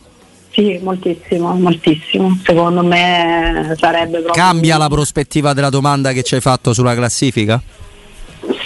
Sì, 0.52 0.80
moltissimo, 0.82 1.54
moltissimo. 1.54 2.36
Secondo 2.44 2.82
me 2.82 3.74
sarebbe 3.78 4.18
proprio. 4.20 4.42
Cambia 4.42 4.76
la 4.76 4.88
prospettiva 4.88 5.52
della 5.52 5.70
domanda 5.70 6.12
che 6.12 6.22
ci 6.22 6.34
hai 6.34 6.40
fatto 6.40 6.72
sulla 6.74 6.94
classifica? 6.94 7.62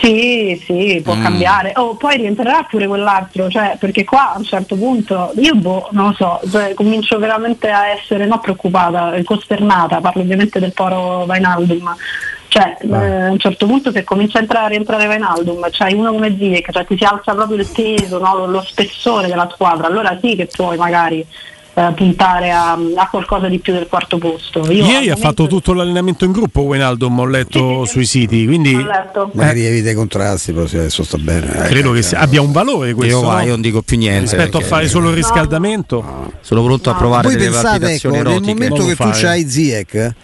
Sì, 0.04 0.62
sì, 0.62 1.00
può 1.02 1.14
mm. 1.14 1.22
cambiare. 1.22 1.72
Oh, 1.76 1.96
poi 1.96 2.18
rientrerà 2.18 2.66
pure 2.68 2.86
quell'altro, 2.86 3.48
cioè, 3.48 3.78
perché 3.80 4.04
qua 4.04 4.34
a 4.34 4.38
un 4.38 4.44
certo 4.44 4.76
punto 4.76 5.32
io 5.36 5.54
boh, 5.54 5.88
non 5.92 6.08
lo 6.08 6.12
so, 6.12 6.40
cioè, 6.50 6.74
comincio 6.74 7.18
veramente 7.18 7.70
a 7.70 7.88
essere 7.88 8.26
non 8.26 8.38
preoccupata, 8.38 9.14
costernata, 9.24 10.02
parlo 10.02 10.20
ovviamente 10.20 10.60
del 10.60 10.74
poro 10.74 11.24
Vainaldum. 11.24 11.96
Cioè, 12.48 12.76
eh, 12.82 13.22
a 13.22 13.30
un 13.30 13.38
certo 13.38 13.64
punto 13.64 13.90
se 13.90 14.04
comincia 14.04 14.38
a 14.38 14.42
entrare, 14.42 14.66
a 14.66 14.68
rientrare 14.68 15.06
Vainaldum, 15.06 15.60
c'hai 15.62 15.92
cioè 15.92 15.92
uno 15.94 16.12
come 16.12 16.36
Ziek, 16.36 16.70
cioè 16.70 16.84
ti 16.84 16.98
si 16.98 17.04
alza 17.04 17.34
proprio 17.34 17.56
il 17.56 17.66
peso, 17.74 18.18
no? 18.18 18.44
lo 18.44 18.62
spessore 18.62 19.26
della 19.26 19.48
squadra, 19.54 19.86
allora 19.86 20.18
sì 20.20 20.36
che 20.36 20.50
puoi 20.54 20.76
magari 20.76 21.26
eh, 21.74 21.92
puntare 21.94 22.50
a, 22.52 22.72
a, 22.72 23.08
qualcosa 23.10 23.48
di 23.48 23.58
più 23.58 23.72
del 23.72 23.88
quarto 23.88 24.18
posto. 24.18 24.60
Io 24.70 24.84
Ieri 24.84 25.10
ha 25.10 25.16
fatto 25.16 25.46
tutto 25.46 25.72
l'allenamento 25.72 26.24
in 26.24 26.30
gruppo 26.30 26.62
Wijnaldum, 26.62 27.18
ho 27.18 27.26
letto 27.26 27.84
sì, 27.84 27.92
sui 27.92 28.06
siti, 28.06 28.46
quindi 28.46 28.74
magari 29.32 29.64
evita 29.64 29.90
i 29.90 29.94
contrasti, 29.94 30.52
però 30.52 30.66
adesso 30.66 31.02
sta 31.02 31.18
bene. 31.18 31.64
Eh, 31.64 31.68
credo 31.68 31.92
che 31.92 32.02
sia, 32.02 32.20
abbia 32.20 32.40
un 32.40 32.52
valore 32.52 32.94
questo. 32.94 33.20
Io, 33.20 33.30
no? 33.30 33.40
io 33.40 33.50
non 33.50 33.60
dico 33.60 33.82
più 33.82 33.98
niente. 33.98 34.36
Rispetto 34.36 34.58
a 34.58 34.60
fare 34.60 34.88
solo 34.88 35.08
il 35.08 35.16
riscaldamento. 35.16 36.00
No. 36.00 36.32
Sono 36.40 36.62
pronto 36.62 36.90
no. 36.90 36.96
a 36.96 36.98
provare 36.98 37.28
Voi 37.28 37.36
delle 37.36 37.50
pensate, 37.50 37.92
ecco, 37.92 38.10
nel 38.10 38.40
momento 38.40 38.84
che 38.84 38.94
fare. 38.94 39.18
tu 39.18 39.26
hai 39.26 39.48
Ziek, 39.48 40.14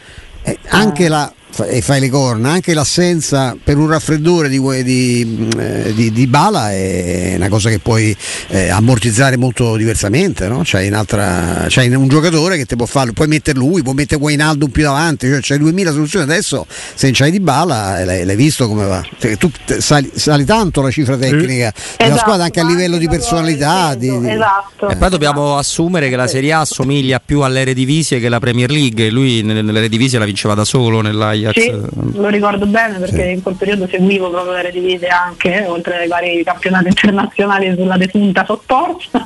eh, 0.43 0.59
anche 0.69 1.09
la 1.09 1.33
e 1.67 1.81
fai 1.83 2.01
le 2.01 2.09
corna, 2.09 2.51
anche 2.51 2.75
l'assenza 2.75 3.57
per 3.63 3.77
un 3.77 3.89
raffreddore 3.89 4.49
di, 4.49 4.61
di, 4.83 5.49
eh, 5.59 5.93
di, 5.95 6.13
di 6.13 6.27
Bala 6.27 6.73
è 6.73 7.35
una 7.37 7.49
cosa 7.49 7.69
che 7.69 7.79
puoi 7.79 8.17
eh, 8.49 8.69
ammortizzare 8.69 9.37
molto 9.37 9.77
diversamente, 9.77 10.49
no? 10.49 10.63
c'hai, 10.65 10.89
un'altra, 10.89 11.67
c'hai 11.69 11.93
un 11.93 12.09
giocatore 12.09 12.57
che 12.57 12.67
ti 12.67 12.77
può 12.77 12.87
farlo, 12.87 13.13
puoi 13.13 13.29
mettere 13.29 13.59
lui, 13.59 13.83
puoi 13.83 13.95
mettere 13.95 14.21
Guainaldo 14.21 14.69
più 14.69 14.83
davanti, 14.83 15.29
cioè 15.29 15.41
c'hai 15.41 15.59
2000 15.59 15.93
soluzioni 15.93 16.25
adesso 16.25 16.67
se 16.95 17.07
non 17.07 17.15
c'hai 17.15 17.31
di 17.31 17.41
Bala 17.41 18.05
l'hai, 18.05 18.25
l'hai 18.25 18.37
visto 18.37 18.69
come 18.69 18.87
va, 18.87 19.05
cioè, 19.19 19.37
tu 19.37 19.51
sali, 19.79 20.11
sali, 20.15 20.45
tanto 20.45 20.81
la 20.83 20.91
cifra 20.91 21.17
tecnica 21.17 21.73
sì. 21.75 21.97
della 21.97 22.11
esatto, 22.11 22.19
squadra 22.19 22.45
anche 22.45 22.61
a 22.61 22.67
livello 22.67 22.97
di 22.97 23.09
personalità. 23.09 23.95
Di, 23.95 24.09
esatto. 24.09 24.89
E 24.89 24.97
poi 24.97 25.11
dobbiamo 25.11 25.57
assumere 25.57 26.09
che 26.09 26.17
la 26.17 26.27
Serie 26.27 26.53
A 26.53 26.61
assomiglia 26.61 27.21
più 27.25 27.41
all'Eredivisie 27.41 28.21
che 28.21 28.29
la 28.29 28.39
Premier 28.39 28.71
League, 28.71 29.11
lui 29.11 29.43
nell'Eredivisie 29.43 30.19
la 30.19 30.25
vinceva 30.25 30.55
da 30.55 30.65
solo 30.65 31.01
nell'Ajax 31.01 31.40
Ajax. 31.45 31.63
Sì, 31.63 32.19
lo 32.19 32.29
ricordo 32.29 32.67
bene 32.67 32.99
perché 32.99 33.25
sì. 33.25 33.31
in 33.31 33.43
quel 33.43 33.55
periodo 33.55 33.87
seguivo 33.89 34.31
proprio 34.31 34.53
le 34.53 34.63
Redivise 34.63 35.07
anche, 35.09 35.65
oltre 35.67 35.99
ai 35.99 36.09
vari 36.09 36.43
campionati 36.45 36.89
internazionali 36.89 37.75
sulla 37.77 37.97
defunta 37.97 38.45
Sottorsa, 38.45 39.23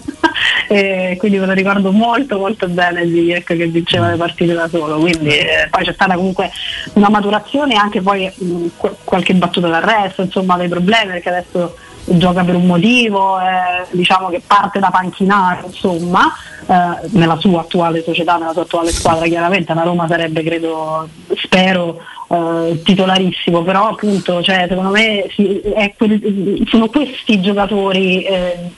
quindi 1.19 1.39
me 1.39 1.47
lo 1.47 1.53
ricordo 1.53 1.93
molto 1.93 2.39
molto 2.39 2.69
bene 2.69 3.07
Ziyech 3.07 3.45
che 3.45 3.67
vinceva 3.67 4.11
le 4.11 4.17
partite 4.17 4.55
da 4.55 4.69
solo, 4.69 4.99
quindi 4.99 5.29
eh, 5.29 5.69
poi 5.71 5.85
c'è 5.85 5.93
stata 5.93 6.15
comunque 6.15 6.51
una 6.95 7.09
maturazione 7.09 7.75
e 7.75 7.79
anche 7.79 8.01
poi 8.01 8.31
mh, 8.35 8.67
qualche 9.05 9.35
battuta 9.35 9.69
d'arresto, 9.69 10.23
insomma 10.23 10.57
dei 10.57 10.69
problemi 10.69 11.13
perché 11.13 11.29
adesso 11.29 11.77
gioca 12.05 12.45
per 12.45 12.55
un 12.55 12.67
motivo, 12.67 13.39
eh, 13.41 13.87
diciamo 13.91 14.29
che 14.29 14.43
parte 14.47 14.79
da 14.79 14.91
panchinare, 14.91 15.63
insomma, 15.67 16.33
eh, 16.67 17.09
nella 17.11 17.37
sua 17.37 17.61
attuale 17.61 18.03
società, 18.03 18.37
nella 18.37 18.53
sua 18.53 18.63
attuale 18.63 18.91
squadra 18.91 19.27
chiaramente, 19.27 19.75
la 19.75 19.83
Roma 19.83 20.07
sarebbe 20.07 20.43
credo, 20.43 21.09
spero, 21.37 22.01
eh, 22.29 22.81
titolarissimo, 22.83 23.63
però 23.63 23.89
appunto 23.89 24.43
cioè, 24.43 24.67
secondo 24.69 24.91
me 24.91 25.27
sì, 25.35 25.61
quel, 25.97 26.63
sono 26.67 26.89
questi 26.89 27.41
giocatori 27.41 28.23
eh, 28.25 28.71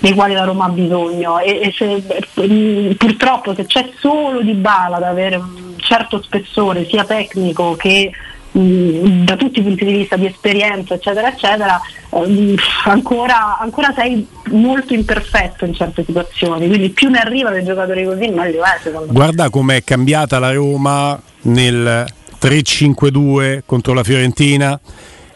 dei 0.00 0.14
quali 0.14 0.34
la 0.34 0.44
Roma 0.44 0.66
ha 0.66 0.70
bisogno. 0.70 1.38
E, 1.38 1.60
e 1.62 1.72
se, 1.72 2.94
purtroppo 2.96 3.54
se 3.54 3.66
c'è 3.66 3.90
solo 3.98 4.40
di 4.40 4.52
bala 4.54 4.96
ad 4.96 5.02
avere 5.04 5.36
un 5.36 5.74
certo 5.76 6.22
spessore 6.22 6.86
sia 6.86 7.04
tecnico 7.04 7.74
che 7.74 8.10
mh, 8.52 9.24
da 9.24 9.36
tutti 9.36 9.60
i 9.60 9.62
punti 9.62 9.84
di 9.84 9.92
vista 9.92 10.16
di 10.16 10.26
esperienza 10.26 10.94
eccetera 10.94 11.28
eccetera 11.28 11.80
eh, 12.10 12.56
ancora, 12.84 13.58
ancora, 13.58 13.92
sei 13.94 14.26
molto 14.50 14.94
imperfetto 14.94 15.64
in 15.64 15.74
certe 15.74 16.04
situazioni 16.04 16.66
quindi 16.68 16.90
più 16.90 17.08
ne 17.08 17.18
arriva 17.18 17.50
dei 17.50 17.64
giocatori 17.64 18.04
così 18.04 18.28
meglio 18.28 18.62
è 18.62 18.78
secondo 18.82 19.12
guarda 19.12 19.50
com'è 19.50 19.84
cambiata 19.84 20.38
la 20.38 20.52
Roma 20.52 21.20
nel 21.42 22.06
3-5-2 22.40 23.60
contro 23.66 23.92
la 23.92 24.02
Fiorentina 24.02 24.78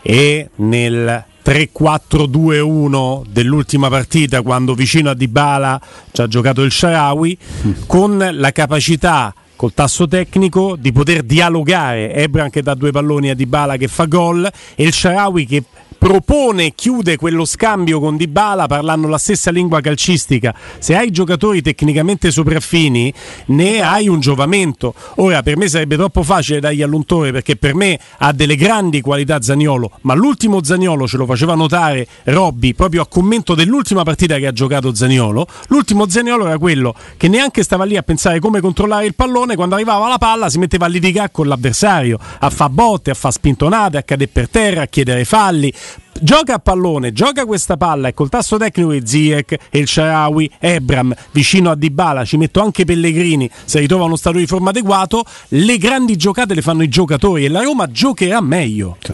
e 0.02 0.50
nel 0.56 1.24
3-4-2-1 1.44 3.22
dell'ultima 3.28 3.88
partita 3.88 4.40
quando 4.42 4.74
vicino 4.74 5.10
a 5.10 5.14
Dybala 5.14 5.80
ci 6.10 6.22
ha 6.22 6.26
giocato 6.26 6.62
il 6.62 6.72
Sharawi 6.72 7.38
mm. 7.66 7.72
con 7.86 8.30
la 8.32 8.52
capacità 8.52 9.34
col 9.56 9.72
tasso 9.74 10.06
tecnico 10.06 10.76
di 10.76 10.92
poter 10.92 11.22
dialogare 11.22 12.12
Ebran 12.12 12.50
che 12.50 12.62
dà 12.62 12.74
due 12.74 12.90
palloni 12.90 13.30
a 13.30 13.34
Dybala 13.34 13.76
che 13.76 13.88
fa 13.88 14.04
gol 14.06 14.44
e 14.74 14.82
il 14.82 14.92
Sharawi 14.92 15.46
che 15.46 15.62
propone 16.04 16.74
chiude 16.74 17.16
quello 17.16 17.46
scambio 17.46 17.98
con 17.98 18.18
Dybala 18.18 18.66
parlando 18.66 19.08
la 19.08 19.16
stessa 19.16 19.50
lingua 19.50 19.80
calcistica. 19.80 20.54
Se 20.78 20.94
hai 20.94 21.10
giocatori 21.10 21.62
tecnicamente 21.62 22.30
sopraffini, 22.30 23.10
ne 23.46 23.80
hai 23.80 24.06
un 24.06 24.20
giovamento. 24.20 24.92
Ora, 25.14 25.42
per 25.42 25.56
me 25.56 25.66
sarebbe 25.66 25.96
troppo 25.96 26.22
facile 26.22 26.60
dargli 26.60 26.82
all'untore 26.82 27.32
perché 27.32 27.56
per 27.56 27.74
me 27.74 27.98
ha 28.18 28.32
delle 28.32 28.54
grandi 28.54 29.00
qualità 29.00 29.40
Zagnolo, 29.40 29.92
ma 30.02 30.12
l'ultimo 30.12 30.62
Zagnolo 30.62 31.06
ce 31.06 31.16
lo 31.16 31.24
faceva 31.24 31.54
notare 31.54 32.06
Robby 32.24 32.74
proprio 32.74 33.00
a 33.00 33.06
commento 33.06 33.54
dell'ultima 33.54 34.02
partita 34.02 34.36
che 34.36 34.46
ha 34.46 34.52
giocato 34.52 34.94
Zagnolo. 34.94 35.46
L'ultimo 35.68 36.06
Zagnolo 36.06 36.44
era 36.44 36.58
quello 36.58 36.94
che 37.16 37.28
neanche 37.28 37.62
stava 37.62 37.84
lì 37.84 37.96
a 37.96 38.02
pensare 38.02 38.40
come 38.40 38.60
controllare 38.60 39.06
il 39.06 39.14
pallone, 39.14 39.56
quando 39.56 39.74
arrivava 39.74 40.06
la 40.08 40.18
palla 40.18 40.50
si 40.50 40.58
metteva 40.58 40.84
a 40.84 40.88
litigare 40.88 41.30
con 41.32 41.48
l'avversario, 41.48 42.18
a 42.40 42.50
fa 42.50 42.68
botte, 42.68 43.10
a 43.10 43.14
fa 43.14 43.30
spintonate, 43.30 43.96
a 43.96 44.02
cadere 44.02 44.30
per 44.30 44.50
terra, 44.50 44.82
a 44.82 44.86
chiedere 44.86 45.24
falli 45.24 45.72
gioca 46.20 46.54
a 46.54 46.58
pallone, 46.58 47.12
gioca 47.12 47.44
questa 47.44 47.76
palla 47.76 48.08
e 48.08 48.14
col 48.14 48.28
tasso 48.28 48.56
tecnico 48.56 48.92
di 48.92 49.06
Ziek, 49.06 49.56
El 49.70 49.86
Sharawi, 49.86 50.50
Ebram 50.58 51.14
vicino 51.32 51.70
a 51.70 51.74
Dybala, 51.74 52.24
ci 52.24 52.36
metto 52.36 52.60
anche 52.60 52.84
Pellegrini 52.84 53.50
se 53.64 53.80
ritrova 53.80 54.04
uno 54.04 54.16
stato 54.16 54.38
di 54.38 54.46
forma 54.46 54.70
adeguato, 54.70 55.24
le 55.48 55.78
grandi 55.78 56.16
giocate 56.16 56.54
le 56.54 56.62
fanno 56.62 56.82
i 56.82 56.88
giocatori 56.88 57.44
e 57.44 57.48
la 57.48 57.62
Roma 57.62 57.90
giocherà 57.90 58.40
meglio. 58.40 58.96
Sì 59.00 59.12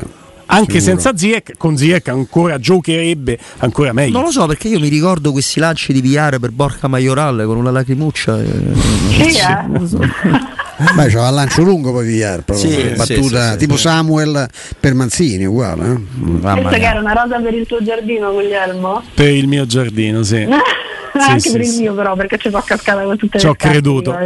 anche 0.51 0.81
Sicuro. 0.81 1.01
senza 1.01 1.16
Ziek, 1.16 1.57
con 1.57 1.77
Ziek 1.77 2.09
ancora 2.09 2.59
giocherebbe 2.59 3.38
ancora 3.59 3.93
meglio. 3.93 4.14
Non 4.14 4.25
lo 4.25 4.31
so 4.31 4.47
perché 4.47 4.69
io 4.69 4.81
mi 4.81 4.88
ricordo 4.88 5.33
questi 5.33 5.61
lanci 5.61 5.93
di 5.93 6.01
Viare 6.01 6.38
per 6.38 6.51
Borca 6.51 6.88
Majoral 6.88 7.45
con 7.47 7.57
una 7.57 7.71
lacrimuccia. 7.71 8.40
E... 8.40 8.73
Sì, 9.11 9.38
eh. 9.38 9.87
so. 9.87 10.01
Beh, 10.95 11.07
c'era 11.09 11.29
il 11.29 11.35
lancio 11.35 11.62
lungo 11.62 11.93
poi 11.93 12.07
Viare, 12.07 12.43
proprio 12.43 12.71
sì, 12.71 12.95
battuta 12.97 13.45
sì, 13.45 13.51
sì, 13.53 13.57
tipo 13.59 13.77
Samuel 13.77 14.49
per 14.79 14.95
Manzini, 14.95 15.45
uguale. 15.45 15.93
Eh? 15.93 16.40
Questa 16.40 16.71
che 16.71 16.85
era 16.85 17.01
una 17.01 17.12
rosa 17.12 17.38
per 17.38 17.55
il 17.55 17.66
tuo 17.66 17.83
giardino, 17.83 18.33
Guglielmo? 18.33 19.03
Per 19.14 19.29
il 19.29 19.47
mio 19.47 19.66
giardino, 19.66 20.23
sì. 20.23 20.47
sì, 21.19 21.31
anche 21.31 21.40
sì, 21.40 21.53
per 21.53 21.61
il 21.61 21.77
mio 21.79 21.95
però 21.95 22.14
perché 22.14 22.38
ci 22.38 22.51
fa 22.51 22.62
cascata 22.64 23.03
con 23.03 23.16
tutte 23.16 23.38
ci 23.38 23.47
le 23.47 23.57
creduto 23.57 24.16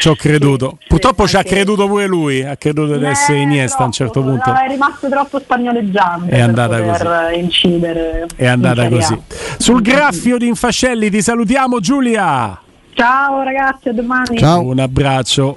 ci 0.00 0.08
ho 0.08 0.14
creduto. 0.14 0.78
Sì, 0.80 0.86
purtroppo 0.88 1.26
ci 1.26 1.36
ha 1.36 1.42
creduto 1.42 1.86
pure 1.86 2.06
lui 2.06 2.42
ha 2.42 2.56
creduto 2.56 2.96
di 2.96 3.04
essere 3.04 3.38
Iniesta 3.38 3.82
a 3.82 3.86
un 3.86 3.92
certo 3.92 4.22
punto. 4.22 4.50
no, 4.50 4.58
è 4.58 4.68
rimasto 4.68 5.08
troppo 5.08 5.38
spagnoleggiante 5.38 6.30
è 6.30 6.40
andata 6.40 6.80
così. 6.80 7.38
incidere 7.38 8.26
è 8.36 8.46
andata 8.46 8.88
così. 8.88 9.18
Sul 9.58 9.80
graffio 9.80 10.36
di 10.38 10.48
Infascelli 10.48 11.10
ti 11.10 11.22
salutiamo 11.22 11.80
Giulia. 11.80 12.58
Ciao 12.94 13.42
ragazzi 13.42 13.88
a 13.88 13.92
domani. 13.92 14.38
Ciao. 14.38 14.62
Un 14.62 14.78
abbraccio 14.78 15.52